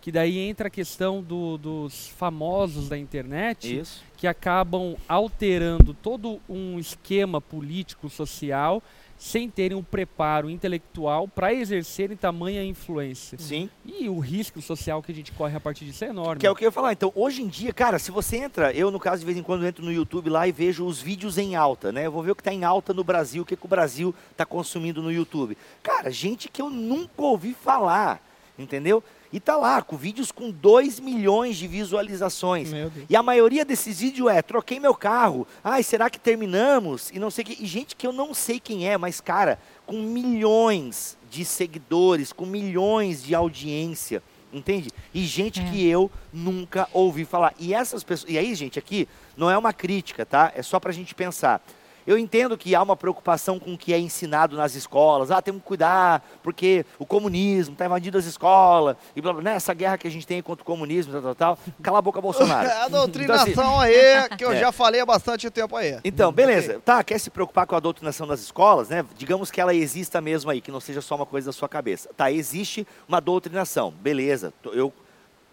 [0.00, 4.02] Que daí entra a questão do- dos famosos da internet, Isso.
[4.16, 8.82] que acabam alterando todo um esquema político, social,
[9.16, 13.38] sem terem um preparo intelectual para exercerem tamanha influência.
[13.38, 13.70] Sim.
[13.86, 16.40] E o risco social que a gente corre a partir disso é enorme.
[16.40, 16.92] Que é o que eu ia falar.
[16.92, 19.64] Então, hoje em dia, cara, se você entra, eu no caso de vez em quando
[19.64, 22.04] entro no YouTube lá e vejo os vídeos em alta, né?
[22.06, 24.12] Eu vou ver o que está em alta no Brasil, o que, que o Brasil
[24.32, 25.56] está consumindo no YouTube.
[25.84, 28.20] Cara, gente que eu nunca ouvi falar,
[28.58, 29.04] entendeu?
[29.32, 32.70] E tá lá, com vídeos com 2 milhões de visualizações.
[33.08, 37.10] E a maioria desses vídeos é, troquei meu carro, ai, será que terminamos?
[37.12, 37.62] E não sei que.
[37.62, 42.44] E gente que eu não sei quem é, mas, cara, com milhões de seguidores, com
[42.44, 44.90] milhões de audiência, entende?
[45.14, 45.64] E gente É.
[45.70, 47.54] que eu nunca ouvi falar.
[47.58, 48.30] E essas pessoas.
[48.30, 50.52] E aí, gente, aqui não é uma crítica, tá?
[50.54, 51.62] É só pra gente pensar.
[52.06, 55.30] Eu entendo que há uma preocupação com o que é ensinado nas escolas.
[55.30, 58.96] Ah, temos que cuidar, porque o comunismo está invadindo as escolas.
[59.14, 59.54] E blá, blá, né?
[59.54, 61.58] Essa guerra que a gente tem contra o comunismo, tal, tal, tal.
[61.82, 62.68] Cala a boca, Bolsonaro.
[62.72, 64.58] A Então, doutrinação assim, aí, que eu É.
[64.60, 65.98] já falei há bastante tempo aí.
[66.04, 66.80] Então, beleza.
[66.84, 69.04] Tá, quer se preocupar com a doutrinação das escolas, né?
[69.16, 72.10] Digamos que ela exista mesmo aí, que não seja só uma coisa da sua cabeça.
[72.16, 73.90] Tá, existe uma doutrinação.
[73.90, 74.52] Beleza.
[74.64, 74.92] Eu,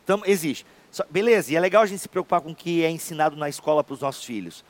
[0.06, 0.66] tam, existe.
[0.92, 3.48] Só- beleza, e é legal a gente se preocupar com o que é ensinado na
[3.48, 4.64] escola para os nossos filhos.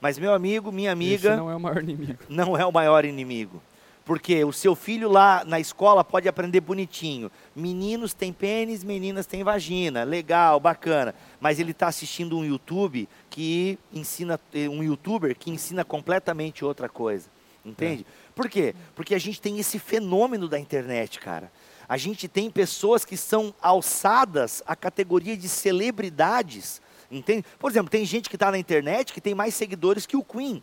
[0.00, 2.18] Mas, meu amigo, minha Esse amiga, não é o maior inimigo.
[2.28, 3.62] não é o maior inimigo.
[4.04, 7.30] Porque o seu filho lá na escola pode aprender bonitinho.
[7.56, 10.04] Meninos têm pênis, meninas têm vagina.
[10.04, 11.14] Legal, bacana.
[11.40, 16.86] Mas ele está assistindo um YouTube que ensina, eh, um youtuber que ensina completamente outra
[16.86, 17.28] coisa.
[17.64, 18.04] Entende?
[18.34, 18.74] Por quê?
[18.94, 21.50] Porque a gente tem esse fenômeno da internet, cara.
[21.88, 26.80] A gente tem pessoas que são alçadas à categoria de celebridades.
[27.10, 27.44] Entende?
[27.58, 30.62] Por exemplo, tem gente que está na internet que tem mais seguidores que o Queen.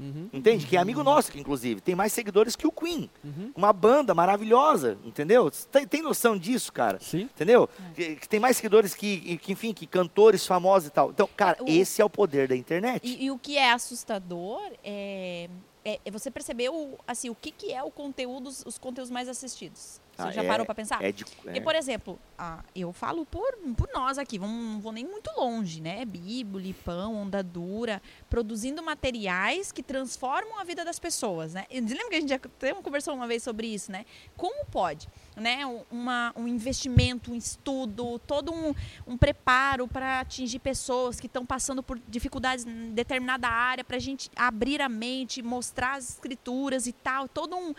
[0.00, 0.28] Uhum.
[0.32, 0.66] Entende?
[0.66, 1.80] Que é amigo nosso, que, inclusive.
[1.80, 3.08] Tem mais seguidores que o Queen.
[3.22, 3.52] Uhum.
[3.54, 5.48] Uma banda maravilhosa, entendeu?
[5.70, 6.98] Tem, tem noção disso, cara?
[7.00, 7.22] Sim.
[7.32, 7.68] Entendeu?
[7.94, 11.10] Que, que tem mais seguidores que, que, enfim, que cantores famosos e tal.
[11.10, 13.06] Então, cara, O- esse é o poder da internet.
[13.06, 15.48] E, e o que é assustador é,
[15.84, 19.28] é- é você perceber o, assim, o que, que é o conteúdo, os conteúdos mais
[19.28, 20.00] assistidos.
[20.16, 21.02] Você Ah, já é- parou para pensar?
[21.02, 21.56] É de, é.
[21.56, 25.28] E, por exemplo, ah, eu falo por, por nós aqui, vamos- não vou nem muito
[25.36, 26.04] longe, né?
[26.04, 28.00] Bibo, Lipão, Onda Dura,
[28.34, 31.66] produzindo materiais que transformam a vida das pessoas, né?
[31.70, 34.04] E que a gente já até conversou uma vez sobre isso, né?
[34.36, 35.64] Como pode, né?
[35.64, 38.74] Um- Uma, um investimento, um estudo, todo um,
[39.06, 44.00] um preparo para atingir pessoas que estão passando por dificuldades em determinada área, para a
[44.00, 47.72] gente abrir a mente, mostrar as escrituras e tal, todo um,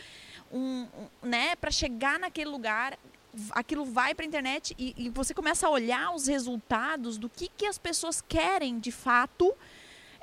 [0.54, 0.88] um,
[1.22, 2.98] um, né, para chegar naquele lugar,
[3.52, 7.50] aquilo vai para a internet e, e você começa a olhar os resultados do que,
[7.58, 9.54] que as pessoas querem de fato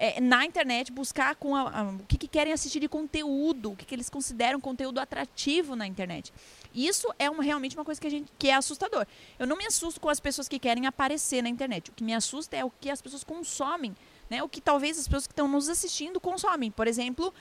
[0.05, 3.77] é, na internet, buscar com a- a- o que, que querem assistir de conteúdo, o
[3.77, 6.33] que, que eles consideram conteúdo atrativo na internet.
[6.75, 9.07] Isso é uma, realmente uma coisa que, a gente, que é assustador.
[9.39, 11.91] Eu não me assusto com as pessoas que querem aparecer na internet.
[11.91, 13.95] O que me assusta é o que as pessoas consomem,
[14.29, 14.43] né?
[14.43, 16.71] o que talvez as pessoas que estão nos assistindo consomem.
[16.73, 17.33] Por exemplo,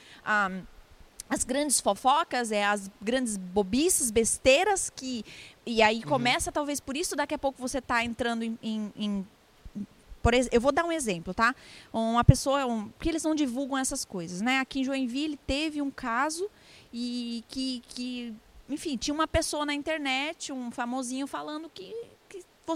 [1.29, 5.23] as grandes fofocas, é as grandes bobices, besteiras que.
[5.65, 9.27] E aí começa, talvez por isso, daqui a pouco você está entrando em, em- em
[10.21, 11.55] Por ex- eu vou dar um exemplo, tá?
[11.91, 14.59] Uma pessoa, um, porque eles não divulgam essas coisas, né?
[14.59, 16.49] Aqui em Joinville teve um caso
[16.93, 18.33] e que, que
[18.69, 22.20] enfim, tinha uma pessoa na internet, um famosinho falando que, que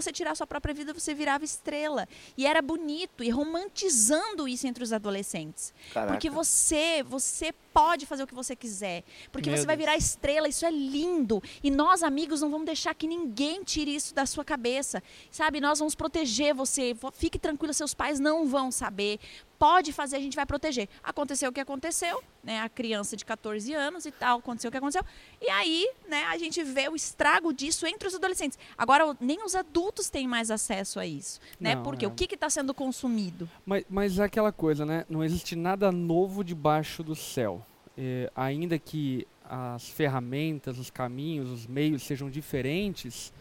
[0.00, 2.08] você tirar sua própria vida, você virava estrela.
[2.36, 5.72] E era bonito e romantizando isso entre os adolescentes.
[5.92, 6.12] Caraca.
[6.12, 9.04] Porque você, você pode fazer o que você quiser.
[9.30, 9.86] Porque Meu você vai Deus.
[9.86, 11.42] virar estrela, isso é lindo.
[11.62, 15.02] E nós, amigos, não vamos deixar que ninguém tire isso da sua cabeça.
[15.30, 16.94] Sabe, nós vamos proteger você.
[16.94, 19.18] Vo- Fique tranquilo, seus pais não vão saber.
[19.58, 20.88] Pode fazer, a gente vai proteger.
[21.02, 22.60] Aconteceu o que aconteceu, né?
[22.60, 25.02] A criança de 14 anos e tal, aconteceu o que aconteceu.
[25.40, 28.58] E aí, né, a gente vê o estrago disso entre os adolescentes.
[28.76, 31.74] Agora, nem os adultos têm mais acesso a isso, né?
[31.74, 32.08] Não, Porque é.
[32.08, 33.48] o que está sendo consumido?
[33.64, 35.04] Mas, mas é aquela coisa, né?
[35.08, 37.64] Não existe nada novo debaixo do céu.
[37.96, 43.32] É, ainda que as ferramentas, os caminhos, os meios sejam diferentes,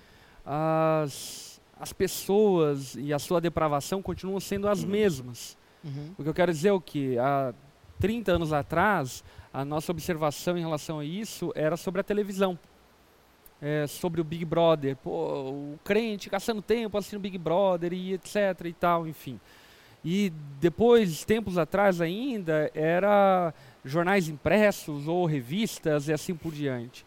[0.46, 5.58] as, as pessoas e a sua depravação continuam sendo as mesmas.
[5.86, 6.16] Uhum.
[6.18, 7.54] O que eu quero dizer é o que há
[8.00, 12.58] 30 anos atrás, a nossa observação em relação a isso era sobre a televisão.
[13.62, 18.38] É, sobre o Big Brother, pô, o crente gastando tempo assistindo Big Brother e etc
[18.66, 19.40] e tal, enfim.
[20.04, 27.06] E depois, tempos atrás ainda, era jornais impressos ou revistas e assim por diante.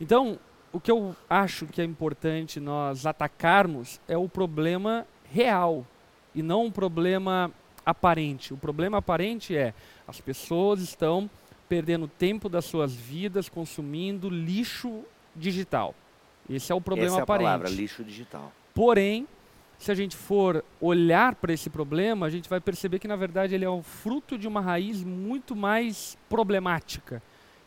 [0.00, 0.38] Então,
[0.72, 5.84] o que eu acho que é importante nós atacarmos é o problema real
[6.34, 7.52] e não um problema
[7.84, 8.52] aparente.
[8.52, 9.74] O problema aparente é
[10.06, 11.30] as pessoas estão
[11.68, 15.04] perdendo tempo das suas vidas consumindo lixo
[15.36, 15.94] digital.
[16.48, 17.46] Esse é o problema Essa é a aparente.
[17.46, 18.52] palavra, lixo digital.
[18.74, 19.26] Porém,
[19.78, 23.54] se a gente for olhar para esse problema, a gente vai perceber que na verdade
[23.54, 27.22] ele é o fruto de uma raiz muito mais problemática,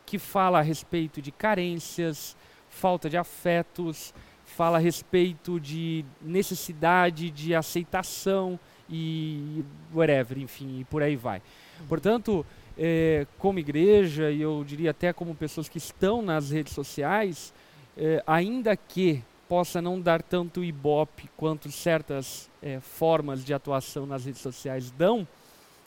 [0.06, 2.36] que fala a respeito de carências,
[2.68, 11.02] falta de afetos, fala a respeito de necessidade de aceitação e whatever, enfim, e por
[11.02, 11.40] aí vai.
[11.88, 12.44] Portanto,
[12.76, 17.52] eh, como igreja, e eu diria até como pessoas que estão nas redes sociais,
[17.96, 24.24] eh, ainda que possa não dar tanto ibope quanto certas eh, formas de atuação nas
[24.24, 25.26] redes sociais dão,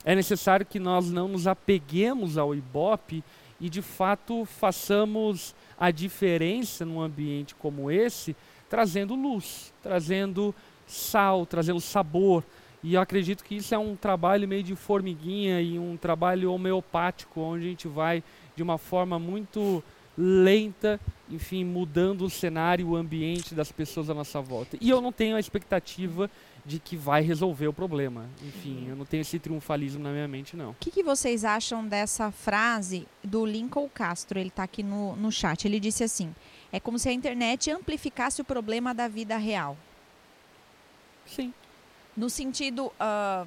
[0.06, 3.24] é necessário que nós não nos apeguemos ao ibope
[3.60, 8.36] e de fato façamos a diferença num ambiente como esse,
[8.70, 10.54] trazendo luz, trazendo
[10.86, 12.44] sal, trazendo sabor.
[12.84, 17.42] E eu acredito que isso é um trabalho meio de formiguinha e um trabalho homeopático,
[17.42, 18.24] onde a gente vai
[18.56, 19.84] de uma forma muito
[20.18, 24.78] lenta, enfim, mudando o cenário, o ambiente das pessoas à nossa volta.
[24.82, 26.30] E eu não tenho a expectativa
[26.66, 28.26] de que vai resolver o problema.
[28.44, 30.72] Enfim, eu não tenho esse triunfalismo na minha mente, não.
[30.72, 34.40] O que, que vocês acham dessa frase do Lincoln Castro?
[34.40, 35.66] Ele está aqui no, no chat.
[35.66, 36.34] Ele disse assim:
[36.72, 39.78] é como se a internet amplificasse o problema da vida real.
[41.26, 41.54] Sim.
[42.18, 43.46] No sentido, ah,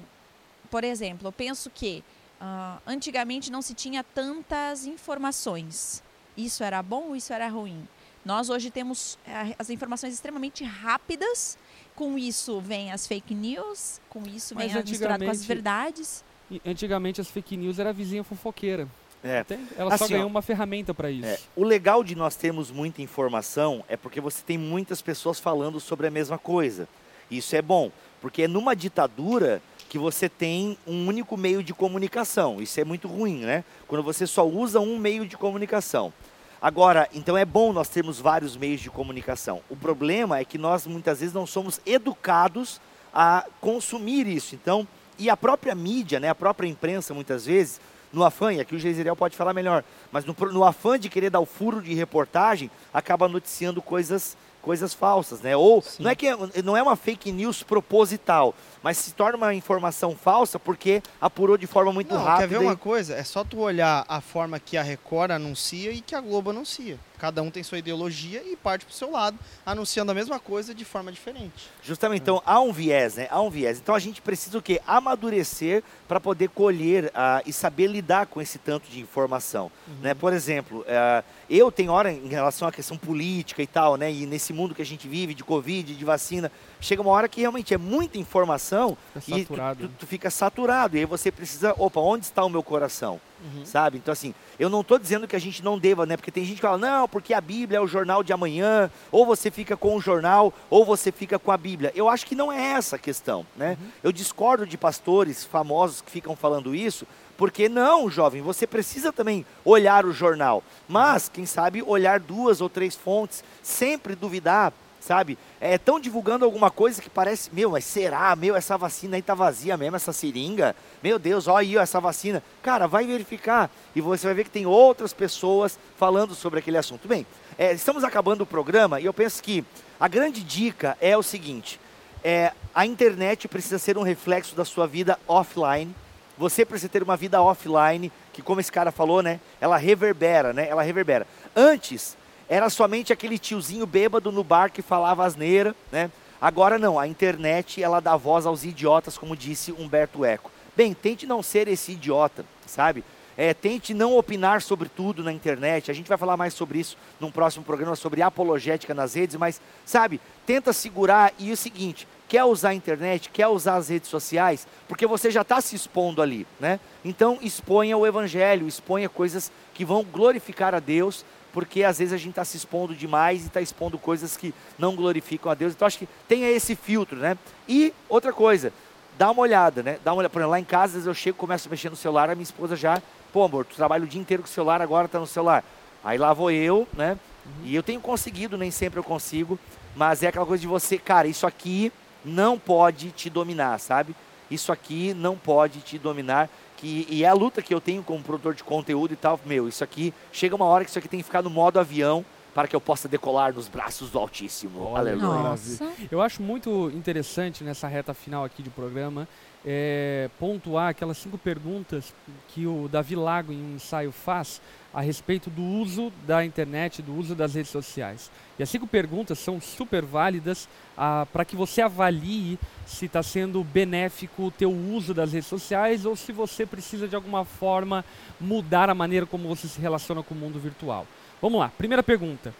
[0.69, 2.01] por exemplo, eu penso que
[2.39, 6.01] ah, antigamente não se tinha tantas informações.
[6.37, 7.85] Isso era bom ou isso era ruim?
[8.23, 11.57] Nós hoje temos eh, as informações extremamente rápidas.
[11.95, 16.23] Com isso vem as fake news, com isso vem Mas a misturado com as verdades.
[16.65, 18.87] Antigamente as fake news era a vizinha fofoqueira.
[19.23, 19.45] É.
[19.77, 21.27] Ela só Assim, ó, ganhou uma ferramenta para isso.
[21.27, 25.79] É, o legal de nós termos muita informação é porque você tem muitas pessoas falando
[25.79, 26.87] sobre a mesma coisa.
[27.29, 32.61] Isso é bom, porque é numa ditadura que você tem um único meio de comunicação.
[32.61, 33.65] Isso é muito ruim, né?
[33.87, 36.13] Quando você só usa um meio de comunicação.
[36.61, 39.61] Agora, então é bom nós termos vários meios de comunicação.
[39.69, 42.79] O problema é que nós muitas vezes não somos educados
[43.13, 44.55] a consumir isso.
[44.55, 47.81] Então, e a própria mídia, né, a própria imprensa muitas vezes,
[48.13, 51.29] no afã, e aqui o Geiseriel pode falar melhor, mas no, no afã de querer
[51.29, 55.55] dar o furo de reportagem, acaba noticiando coisas coisas falsas, né?
[55.55, 56.03] Ou Sim.
[56.03, 60.15] não é que é- não é uma fake news proposital, mas se torna uma informação
[60.15, 62.47] falsa porque apurou de forma muito Não, rápida.
[62.47, 63.15] quer ver e- uma coisa?
[63.15, 66.97] É só tu olhar a forma que a Record anuncia e que a Globo anuncia.
[67.21, 70.83] Cada um tem sua ideologia e parte pro seu lado, anunciando a mesma coisa de
[70.83, 71.69] forma diferente.
[71.83, 73.27] Justamente, então há um viés, né?
[73.29, 73.77] Há um viés.
[73.77, 74.81] Então a gente precisa o quê?
[74.87, 79.71] Amadurecer para poder colher ah, e saber lidar com esse tanto de informação.
[80.01, 80.15] Né?
[80.15, 84.11] Por exemplo, ah, eu tenho hora em relação à questão política e tal, né?
[84.11, 87.39] E nesse mundo que a gente vive de Covid, de vacina, chega uma hora que
[87.41, 89.53] realmente é muita informação Fica e tu,
[89.87, 90.97] tu- tu fica saturado.
[90.97, 93.21] E aí você precisa, opa, onde está o meu coração?
[93.41, 93.65] Uhum.
[93.65, 93.97] Sabe?
[93.97, 96.15] Então, assim, eu não estou dizendo que a gente não deva, né?
[96.15, 99.25] Porque tem gente que fala, não, porque a Bíblia é o jornal de amanhã, ou
[99.25, 101.91] você fica com o jornal, ou você fica com a Bíblia.
[101.95, 103.77] Eu acho que não é essa a questão, né?
[104.03, 109.43] Eu discordo de pastores famosos que ficam falando isso, porque não, jovem, você precisa também
[109.65, 114.71] olhar o jornal, mas, quem sabe, olhar duas ou três fontes, sempre duvidar
[115.01, 115.37] sabe?
[115.59, 118.33] Estão divulgando alguma coisa que parece, meu, mas será?
[118.35, 120.75] Meu, essa vacina aí tá vazia mesmo, essa seringa?
[121.03, 122.41] Meu Deus, olha aí ó, essa vacina.
[122.61, 127.07] Cara, vai verificar e você vai ver que tem outras pessoas falando sobre aquele assunto.
[127.07, 127.25] Bem,
[127.57, 129.65] é, estamos acabando o programa e eu penso que
[129.99, 131.79] a grande dica é o seguinte:
[132.23, 135.93] é, a internet precisa ser um reflexo da sua vida offline.
[136.37, 139.39] Você precisa ter uma vida offline, que como esse cara falou, né?
[139.59, 140.67] Ela reverbera, né?
[140.67, 141.27] Ela reverbera.
[141.55, 142.17] Antes,
[142.51, 146.11] era somente aquele tiozinho bêbado no bar que falava asneira, né?
[146.41, 150.51] Agora não, a internet ela dá voz aos idiotas, como disse Humberto Eco.
[150.75, 153.05] Bem, tente não ser esse idiota, sabe?
[153.37, 155.89] É, tente não opinar sobre tudo na internet.
[155.89, 159.61] A gente vai falar mais sobre isso num próximo programa, sobre apologética nas redes, mas,
[159.85, 161.31] sabe, tenta segurar.
[161.39, 165.41] E o seguinte: quer usar a internet, quer usar as redes sociais, porque você já
[165.41, 166.81] está se expondo ali, né?
[167.05, 171.23] Então, exponha o evangelho, exponha coisas que vão glorificar a Deus,
[171.53, 174.95] porque às vezes a gente está se expondo demais e está expondo coisas que não
[174.95, 175.73] glorificam a Deus.
[175.73, 177.37] Então, acho que tenha esse filtro, né?
[177.67, 178.71] E outra coisa,
[179.17, 179.99] dá uma olhada, né?
[180.03, 180.31] Dá uma olhada.
[180.31, 182.35] Por exemplo, lá em casa, às vezes eu chego, começo a mexer no celular, a
[182.35, 185.17] minha esposa já Pô, amor, tu trabalha o dia inteiro com o celular, agora tá
[185.17, 185.63] no celular.
[186.03, 187.17] Aí lá vou eu, né?
[187.45, 187.51] Uhum.
[187.63, 189.57] E eu tenho conseguido, nem sempre eu consigo,
[189.95, 191.93] mas é aquela coisa de você, cara, isso aqui
[192.25, 194.13] não pode te dominar, sabe?
[194.49, 196.49] Isso aqui não pode te dominar.
[196.81, 199.39] Que, e é a luta que eu tenho como produtor de conteúdo e tal.
[199.45, 202.25] Meu, isso aqui, chega uma hora que isso aqui tem que ficar no modo avião
[202.53, 204.81] para que eu possa decolar nos braços do Altíssimo.
[204.83, 205.43] Olha, Aleluia.
[205.43, 205.89] Nossa.
[206.11, 209.27] Eu acho muito interessante nessa reta final aqui de programa
[209.65, 212.13] é, pontuar aquelas cinco perguntas
[212.49, 214.61] que o Davi Lago em um ensaio faz
[214.93, 218.29] a respeito do uso da internet, do uso das redes sociais.
[218.59, 223.63] E as cinco perguntas são super válidas ah, para que você avalie se está sendo
[223.63, 228.03] benéfico o teu uso das redes sociais ou se você precisa de alguma forma
[228.39, 231.07] mudar a maneira como você se relaciona com o mundo virtual.
[231.41, 232.53] Vamos lá, primeira pergunta.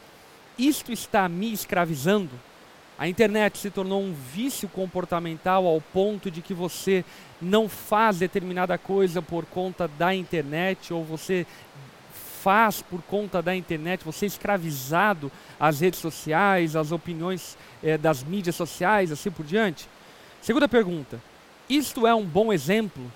[0.57, 2.31] Isto está me escravizando?
[2.97, 7.05] A internet se tornou um vício comportamental ao ponto de que você
[7.39, 11.45] não faz determinada coisa por conta da internet ou você
[12.41, 18.23] faz por conta da internet, você é escravizado às redes sociais, às opiniões eh, das
[18.23, 19.87] mídias sociais, assim por diante?
[20.41, 21.21] Segunda pergunta:
[21.69, 23.11] isto é um bom exemplo?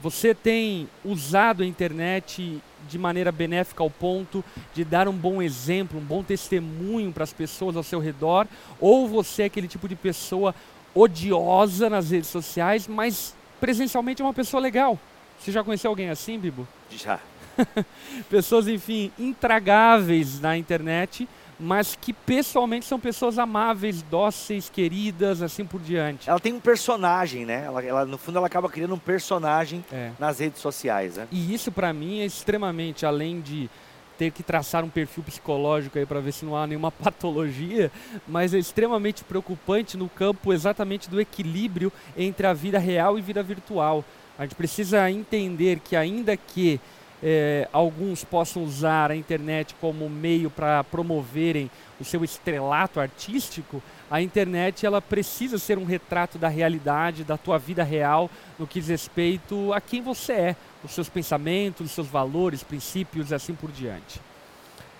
[0.00, 4.44] Você tem usado a internet de maneira benéfica ao ponto
[4.74, 8.46] de dar um bom exemplo, um bom testemunho para as pessoas ao seu redor,
[8.80, 10.54] ou você é aquele tipo de pessoa
[10.94, 14.98] odiosa nas redes sociais, mas presencialmente é uma pessoa legal.
[15.38, 16.66] Você já conheceu alguém assim, Bibo?
[16.90, 17.20] Já.
[18.28, 21.28] Pessoas, enfim, intragáveis na internet,
[21.58, 26.28] mas que pessoalmente são pessoas amáveis, dóceis, queridas, assim por diante.
[26.28, 27.64] Ela tem um personagem, né?
[27.64, 30.12] Ela, ela no fundo, ela acaba criando um personagem é.
[30.18, 31.26] nas redes sociais, né?
[31.30, 33.70] E isso, para mim, é extremamente, além de
[34.18, 37.90] ter que traçar um perfil psicológico aí para ver se não há nenhuma patologia,
[38.26, 43.42] mas é extremamente preocupante no campo exatamente do equilíbrio entre a vida real e vida
[43.42, 44.04] virtual.
[44.38, 46.80] A gente precisa entender que ainda que
[47.22, 54.20] é, alguns possam usar a internet como meio para promoverem o seu estrelato artístico, a
[54.20, 58.88] internet ela precisa ser um retrato da realidade, da tua vida real, no que diz
[58.88, 63.72] respeito a quem você é, os seus pensamentos, os seus valores, princípios e assim por
[63.72, 64.20] diante.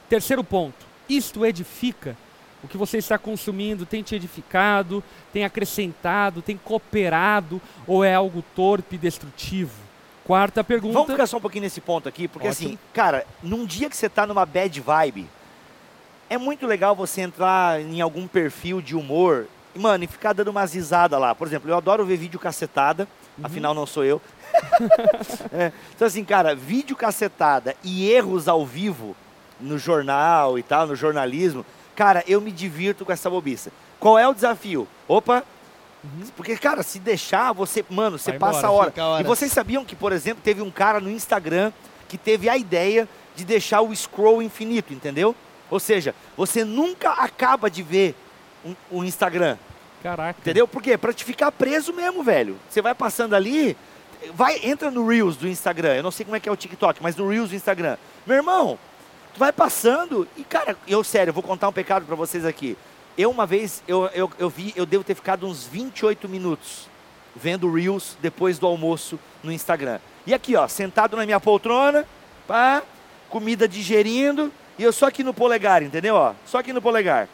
[0.09, 2.17] Terceiro ponto, isto edifica.
[2.65, 8.43] O que você está consumindo tem te edificado, tem acrescentado, tem cooperado ou é algo
[8.55, 9.86] torpe e destrutivo?
[10.27, 10.93] Quarta pergunta.
[10.93, 12.71] Vamos ficar só um pouquinho nesse ponto aqui, porque Ótimo.
[12.71, 15.29] assim, cara, num dia que você tá numa bad vibe,
[16.29, 20.49] é muito legal você entrar em algum perfil de humor, e, mano, e ficar dando
[20.49, 21.33] umas risadas lá.
[21.33, 23.07] Por exemplo, eu adoro ver vídeo cacetada,
[23.39, 23.47] uhum.
[23.47, 24.21] afinal não sou eu.
[25.53, 25.71] é.
[25.95, 29.15] Então assim, cara, vídeo cacetada e erros ao vivo
[29.61, 31.65] no jornal e tal, no jornalismo,
[31.95, 33.71] cara, eu me divirto com essa bobiça.
[34.01, 34.89] Qual é o desafio?
[35.07, 35.45] Opa,
[36.07, 36.27] Uhum.
[36.37, 39.23] Porque, cara, se deixar, você, mano, você Vai passa embora, a hora.
[39.23, 41.73] E vocês sabiam que, por exemplo, teve um cara no Instagram
[42.09, 45.35] que teve a ideia de deixar o scroll infinito, entendeu?
[45.71, 48.15] Ou seja, você nunca acaba de ver
[48.65, 49.57] o um, um Instagram.
[50.03, 50.39] Caraca.
[50.41, 50.69] Entendeu?
[50.69, 50.97] Por quê?
[50.97, 52.57] Pra te ficar preso mesmo, velho.
[52.71, 53.77] Você vai passando ali,
[54.33, 55.95] vai, entra no Reels do Instagram.
[55.95, 57.97] Eu não sei como é que é o TikTok, mas no Reels do Instagram.
[58.25, 58.79] Meu irmão,
[59.35, 62.77] tu vai passando e, cara, eu sério, eu vou contar um pecado para vocês aqui.
[63.17, 66.89] Eu uma vez, eu, eu, eu vi, eu devo ter ficado uns 28 minutos
[67.35, 69.99] vendo Reels depois do almoço no Instagram.
[70.27, 72.07] E aqui, ó, sentado na minha poltrona,
[72.47, 72.83] pá,
[73.29, 76.15] comida digerindo, e eu só aqui no polegar, entendeu?
[76.15, 77.29] Ó, só aqui no polegar.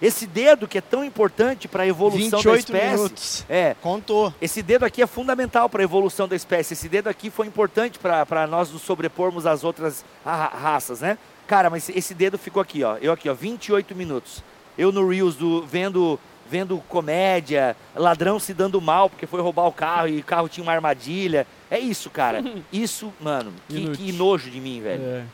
[0.00, 2.96] Esse dedo que é tão importante para a evolução 28 da espécie.
[2.96, 3.44] Minutos.
[3.48, 3.76] É.
[3.80, 4.34] Contou.
[4.42, 6.72] Esse dedo aqui é fundamental para a evolução da espécie.
[6.72, 11.16] Esse dedo aqui foi importante para nós nos sobrepormos às outras raças, né?
[11.46, 12.96] Cara, mas esse dedo ficou aqui, ó.
[12.96, 14.42] Eu aqui, ó, 28 minutos.
[14.76, 16.18] Eu no Reels do, vendo,
[16.48, 20.62] vendo comédia, ladrão se dando mal porque foi roubar o carro e o carro tinha
[20.62, 21.46] uma armadilha.
[21.70, 22.42] É isso, cara.
[22.72, 25.02] Isso, mano, que, que nojo de mim, velho.
[25.02, 25.24] É.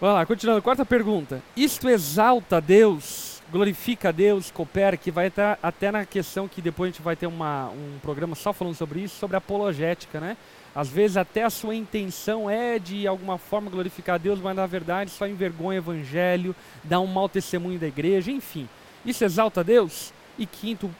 [0.00, 0.62] Vamos lá, continuando.
[0.62, 1.42] Quarta pergunta.
[1.56, 6.88] Isto exalta Deus, glorifica a Deus, coopera, que vai estar até na questão que depois
[6.88, 10.36] a gente vai ter uma, um programa só falando sobre isso, sobre apologética, né?
[10.74, 14.66] Às vezes até a sua intenção é de alguma forma glorificar a Deus, mas na
[14.66, 18.68] verdade só envergonha o evangelho, dá um mau testemunho da igreja, enfim.
[19.04, 20.12] Isso exalta a Deus?
[20.38, 20.90] E quinto,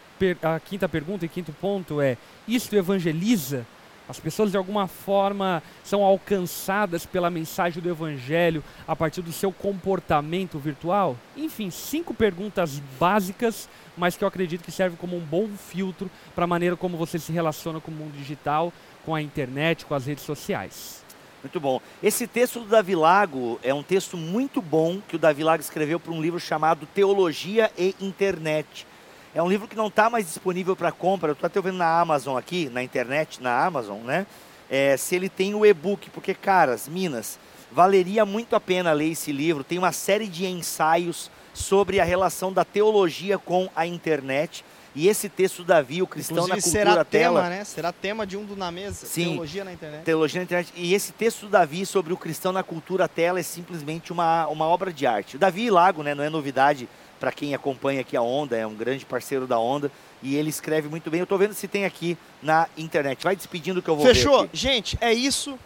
[0.42, 3.66] a quinta pergunta e quinto ponto é: isto evangeliza?
[4.08, 9.52] As pessoas de alguma forma são alcançadas pela mensagem do Evangelho a partir do seu
[9.52, 11.16] comportamento virtual?
[11.36, 16.44] Enfim, cinco perguntas básicas, mas que eu acredito que servem como um bom filtro para
[16.44, 18.72] a maneira como você se relaciona com o mundo digital,
[19.04, 21.04] com a internet, com as redes sociais.
[21.42, 21.80] Muito bom.
[22.02, 26.00] Esse texto do Davi Lago é um texto muito bom que o Davi Lago escreveu
[26.00, 28.86] para um livro chamado Teologia e Internet.
[29.34, 31.30] É um livro que não está mais disponível para compra.
[31.30, 34.26] Eu estou até vendo na Amazon aqui, na internet, na Amazon, né?
[34.70, 37.38] É, se ele tem o e-book, porque, caras, Minas,
[37.70, 39.64] valeria muito a pena ler esse livro.
[39.64, 44.64] Tem uma série de ensaios sobre a relação da teologia com a internet.
[44.94, 47.42] E esse texto do Davi, o Cristão Inclusive, na Cultura será Tela.
[47.42, 47.64] tema, né?
[47.64, 49.06] Será tema de um do Na Mesa.
[49.06, 49.32] Sim.
[49.32, 50.04] Teologia na internet.
[50.04, 50.72] Teologia na internet.
[50.74, 54.66] E esse texto do Davi sobre o cristão na cultura tela é simplesmente uma, uma
[54.66, 55.36] obra de arte.
[55.36, 58.74] O Davi Lago, né, não é novidade para quem acompanha aqui a Onda, é um
[58.74, 59.90] grande parceiro da Onda
[60.22, 61.20] e ele escreve muito bem.
[61.20, 63.22] Eu estou vendo se tem aqui na internet.
[63.22, 64.48] Vai despedindo que eu vou ver Fechou?
[64.52, 65.58] Gente, é isso.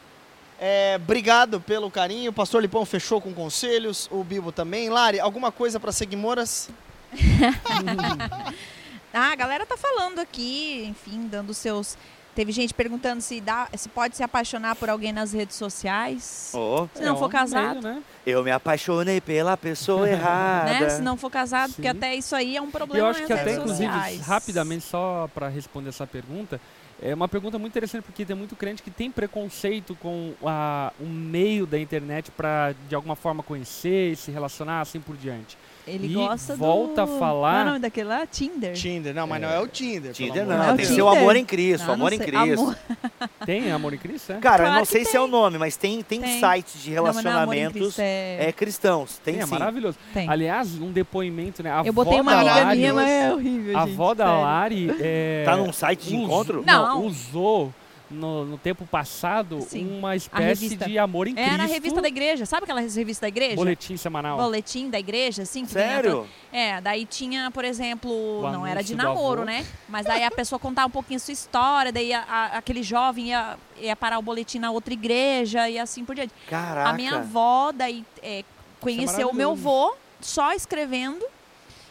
[0.61, 2.31] É, obrigado pelo carinho.
[2.31, 4.89] O pastor Lipão fechou com conselhos, o Bibo também.
[4.89, 6.71] Lari, alguma coisa para Seguimoras?
[9.15, 11.99] Ah, a galera tá falando aqui, enfim, dando seus.
[12.35, 16.51] Teve gente perguntando se, dá, se pode se apaixonar por alguém nas redes sociais.
[16.55, 17.83] Oh, Se não É for casado.
[17.83, 18.03] meio, né?
[18.25, 20.81] eu me apaixonei pela pessoa errada.
[20.81, 20.89] Né?
[20.91, 21.97] Se não for casado, porque Sim.
[21.97, 24.21] até isso aí é um E problema eu acho que nas até, inclusive, sociais.
[24.27, 26.59] rapidamente, só para responder essa pergunta,
[27.03, 31.05] é uma pergunta muito interessante, porque tem muito crente que tem preconceito com a, o
[31.05, 35.59] meio da internet para, de alguma forma, conhecer, se relacionar, assim por diante.
[35.87, 37.15] Ele E gosta volta do...
[37.17, 38.25] a falar- Qual é o nome daquele lá?
[38.27, 38.73] Tinder.
[38.75, 39.13] Tinder.
[39.15, 40.13] Não, mas não é o Tinder.
[40.13, 40.95] Tinder não, de é o tem que Deus.
[40.95, 41.23] ser o Tinder?
[41.23, 42.21] amor em Cristo, Ah, amor não em.
[42.21, 42.61] Cristo.
[42.61, 42.77] Amor-
[43.47, 44.37] Tem amor em Cristo, é?
[44.37, 46.41] Cara, eu Claro não que sei se é o nome, mas tem, tem, Tem.
[46.41, 48.49] sites de Não, não é relacionamentos Cristo, é...
[48.49, 49.19] é, cristãos.
[49.19, 49.51] Tem é sim.
[49.51, 49.99] maravilhoso.
[50.15, 50.29] Tem.
[50.29, 51.73] Aliás, um depoimento, né?
[51.73, 54.33] A Eu botei uma amiga Lari- minha, mas é horrível, A avó da.
[54.33, 56.63] Lari é, Tá num site de encontro?
[56.65, 57.07] Não, Não.
[57.07, 57.73] usou
[58.13, 61.53] no, no tempo passado Sim, uma espécie de amor em Cristo.
[61.53, 62.47] É na revista da igreja.
[62.47, 63.57] Sabe aquela revista da igreja?
[63.57, 64.37] Boletim semanal.
[64.39, 65.65] Boletim da igreja, assim?
[65.67, 66.29] Sério?
[66.53, 69.67] É, daí tinha, por exemplo, não era de namoro, né?
[69.89, 73.29] Mas daí a pessoa contava um pouquinho a sua história, daí a- a- aquele jovem
[73.29, 76.33] ia, ia parar o boletim na outra igreja e assim por diante.
[76.49, 76.91] Caraca.
[76.91, 78.45] A minha avó daí é,
[78.81, 81.25] conheceu o meu avô só escrevendo.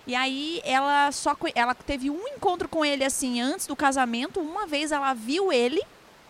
[0.08, 4.40] E aí ela só ela teve um encontro com ele assim antes do casamento.
[4.40, 5.80] Uma vez ela viu ele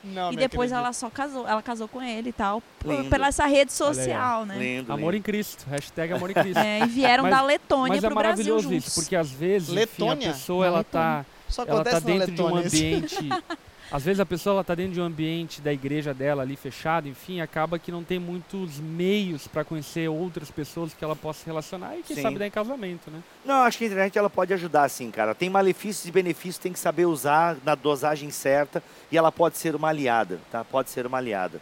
[0.04, 1.48] Não, e depois ela só casou.
[1.48, 2.62] Ela casou com ele e tal.
[2.80, 4.58] por- pela essa rede social, né?
[4.58, 5.26] Lindo, Amor em lindo.
[5.26, 5.66] Cristo.
[5.70, 6.58] Hashtag amor em Cristo.
[6.58, 8.88] É, e vieram Mas- da Letônia Mas é pro Brasil maravilhoso juntos.
[8.88, 10.32] isso, porque às vezes enfim, a Letônia?
[10.32, 12.76] pessoa Na ela tá, Só ela tá dentro de um Letônia isso.
[12.78, 13.16] ambiente.
[13.92, 17.10] Às vezes a pessoa ela tá dentro de um ambiente da igreja dela ali fechado,
[17.10, 21.46] enfim, acaba que não tem muitos meios para conhecer outras pessoas que ela possa se
[21.46, 22.22] relacionar e quem Sim.
[22.22, 23.22] sabe dar em casamento, né?
[23.44, 25.36] Não, acho que a internet ela pode ajudar sim, cara.
[25.36, 28.82] Tem malefícios e benefícios, tem que saber usar na dosagem certa
[29.12, 30.64] e ela pode ser uma aliada, tá?
[30.64, 31.60] Pode ser uma aliada.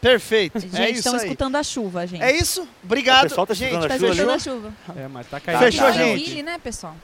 [0.00, 0.58] Perfeito.
[0.60, 1.20] Gente, é isso estão aí.
[1.20, 2.22] escutando a chuva, gente.
[2.22, 2.66] É isso.
[2.84, 3.26] Obrigado.
[3.26, 4.72] O pessoal tá gente, escutando a Tá chuva escutando a chuva.
[4.96, 5.58] É, mas tá caindo.
[5.58, 6.42] Fechou, Tá, gente.
[6.42, 6.96] Né, pessoal?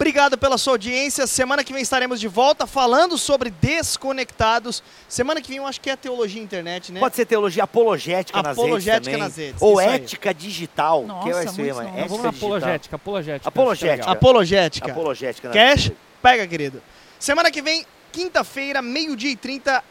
[0.00, 1.26] Obrigado pela sua audiência.
[1.26, 4.82] Semana que vem estaremos de volta falando sobre desconectados.
[5.06, 6.98] Semana que vem eu acho que é teologia internet, né?
[6.98, 9.46] Pode ser teologia apologética, Apologética nas redes nas também.
[9.48, 9.96] redes, Ou isso aí.
[9.96, 11.88] ética digital, Nossa, que vai ser, mano.
[11.90, 12.48] Ética vamos na digital.
[12.48, 13.48] apologética, apologética.
[13.48, 14.08] Apologética.
[14.08, 14.12] É.
[14.12, 14.90] Apologética.
[14.92, 15.48] Apologética.
[15.48, 15.92] nas Cash?
[16.22, 16.82] Pega, querido.
[17.18, 19.84] Semana que vem, quinta-feira, meio-dia e 30,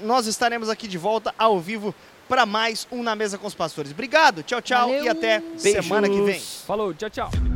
[0.00, 1.94] nós estaremos aqui de volta ao vivo
[2.26, 3.92] para mais um Na Mesa com os Pastores.
[3.92, 5.04] Obrigado, tchau, tchau Valeu.
[5.04, 6.24] e até semana que vem.
[6.24, 6.62] Beijos.
[6.66, 7.55] Falou, tchau, tchau.